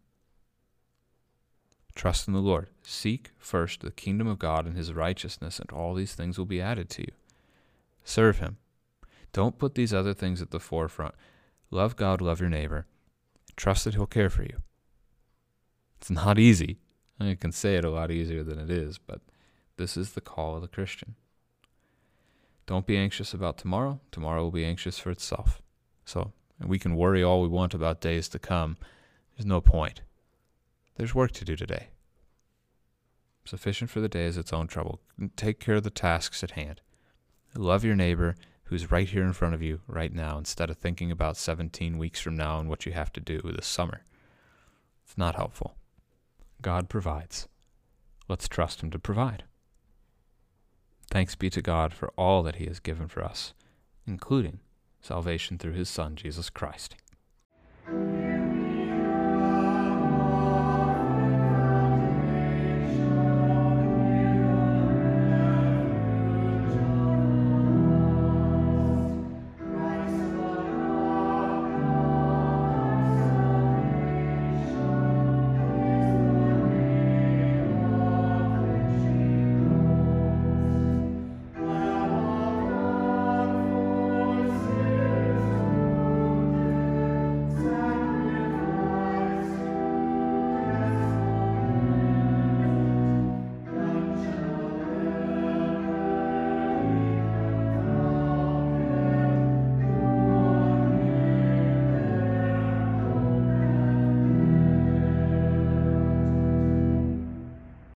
Trust 1.93 2.27
in 2.27 2.33
the 2.33 2.39
Lord. 2.39 2.69
Seek 2.81 3.29
first 3.37 3.81
the 3.81 3.91
kingdom 3.91 4.25
of 4.25 4.39
God 4.39 4.65
and 4.65 4.75
his 4.75 4.91
righteousness, 4.93 5.59
and 5.59 5.69
all 5.69 5.93
these 5.93 6.15
things 6.15 6.39
will 6.39 6.47
be 6.47 6.59
added 6.59 6.89
to 6.89 7.03
you. 7.03 7.13
Serve 8.03 8.39
him. 8.39 8.57
Don't 9.31 9.59
put 9.59 9.75
these 9.75 9.93
other 9.93 10.15
things 10.15 10.41
at 10.41 10.49
the 10.49 10.59
forefront. 10.59 11.13
Love 11.69 11.95
God, 11.95 12.19
love 12.19 12.39
your 12.39 12.49
neighbor. 12.49 12.87
Trust 13.55 13.83
that 13.85 13.93
he'll 13.93 14.07
care 14.07 14.31
for 14.31 14.41
you. 14.41 14.63
It's 15.99 16.09
not 16.09 16.39
easy. 16.39 16.79
I 17.19 17.37
can 17.39 17.51
say 17.51 17.75
it 17.75 17.85
a 17.85 17.91
lot 17.91 18.09
easier 18.09 18.41
than 18.41 18.57
it 18.57 18.71
is, 18.71 18.97
but 18.97 19.21
this 19.77 19.95
is 19.95 20.13
the 20.13 20.21
call 20.21 20.55
of 20.55 20.63
the 20.63 20.67
Christian. 20.67 21.13
Don't 22.65 22.85
be 22.85 22.97
anxious 22.97 23.33
about 23.33 23.57
tomorrow. 23.57 23.99
Tomorrow 24.11 24.43
will 24.43 24.51
be 24.51 24.65
anxious 24.65 24.99
for 24.99 25.09
itself. 25.11 25.61
So 26.05 26.31
we 26.59 26.79
can 26.79 26.95
worry 26.95 27.23
all 27.23 27.41
we 27.41 27.47
want 27.47 27.73
about 27.73 28.01
days 28.01 28.29
to 28.29 28.39
come. 28.39 28.77
There's 29.35 29.45
no 29.45 29.61
point. 29.61 30.01
There's 30.95 31.15
work 31.15 31.31
to 31.33 31.45
do 31.45 31.55
today. 31.55 31.87
Sufficient 33.45 33.89
for 33.89 33.99
the 33.99 34.09
day 34.09 34.25
is 34.25 34.37
its 34.37 34.53
own 34.53 34.67
trouble. 34.67 35.01
Take 35.35 35.59
care 35.59 35.75
of 35.75 35.83
the 35.83 35.89
tasks 35.89 36.43
at 36.43 36.51
hand. 36.51 36.81
Love 37.55 37.83
your 37.83 37.95
neighbor 37.95 38.35
who's 38.65 38.91
right 38.91 39.09
here 39.09 39.23
in 39.23 39.33
front 39.33 39.53
of 39.53 39.61
you 39.61 39.81
right 39.87 40.13
now 40.13 40.37
instead 40.37 40.69
of 40.69 40.77
thinking 40.77 41.11
about 41.11 41.35
17 41.35 41.97
weeks 41.97 42.21
from 42.21 42.37
now 42.37 42.59
and 42.59 42.69
what 42.69 42.85
you 42.85 42.93
have 42.93 43.11
to 43.11 43.19
do 43.19 43.41
this 43.43 43.67
summer. 43.67 44.03
It's 45.03 45.17
not 45.17 45.35
helpful. 45.35 45.75
God 46.61 46.87
provides. 46.87 47.49
Let's 48.29 48.47
trust 48.47 48.81
Him 48.81 48.91
to 48.91 48.99
provide. 48.99 49.43
Thanks 51.11 51.35
be 51.35 51.49
to 51.49 51.61
God 51.61 51.93
for 51.93 52.13
all 52.17 52.41
that 52.43 52.55
He 52.55 52.65
has 52.67 52.79
given 52.79 53.09
for 53.09 53.21
us, 53.21 53.53
including 54.07 54.61
salvation 55.01 55.57
through 55.57 55.73
His 55.73 55.89
Son, 55.89 56.15
Jesus 56.15 56.49
Christ. 56.49 56.95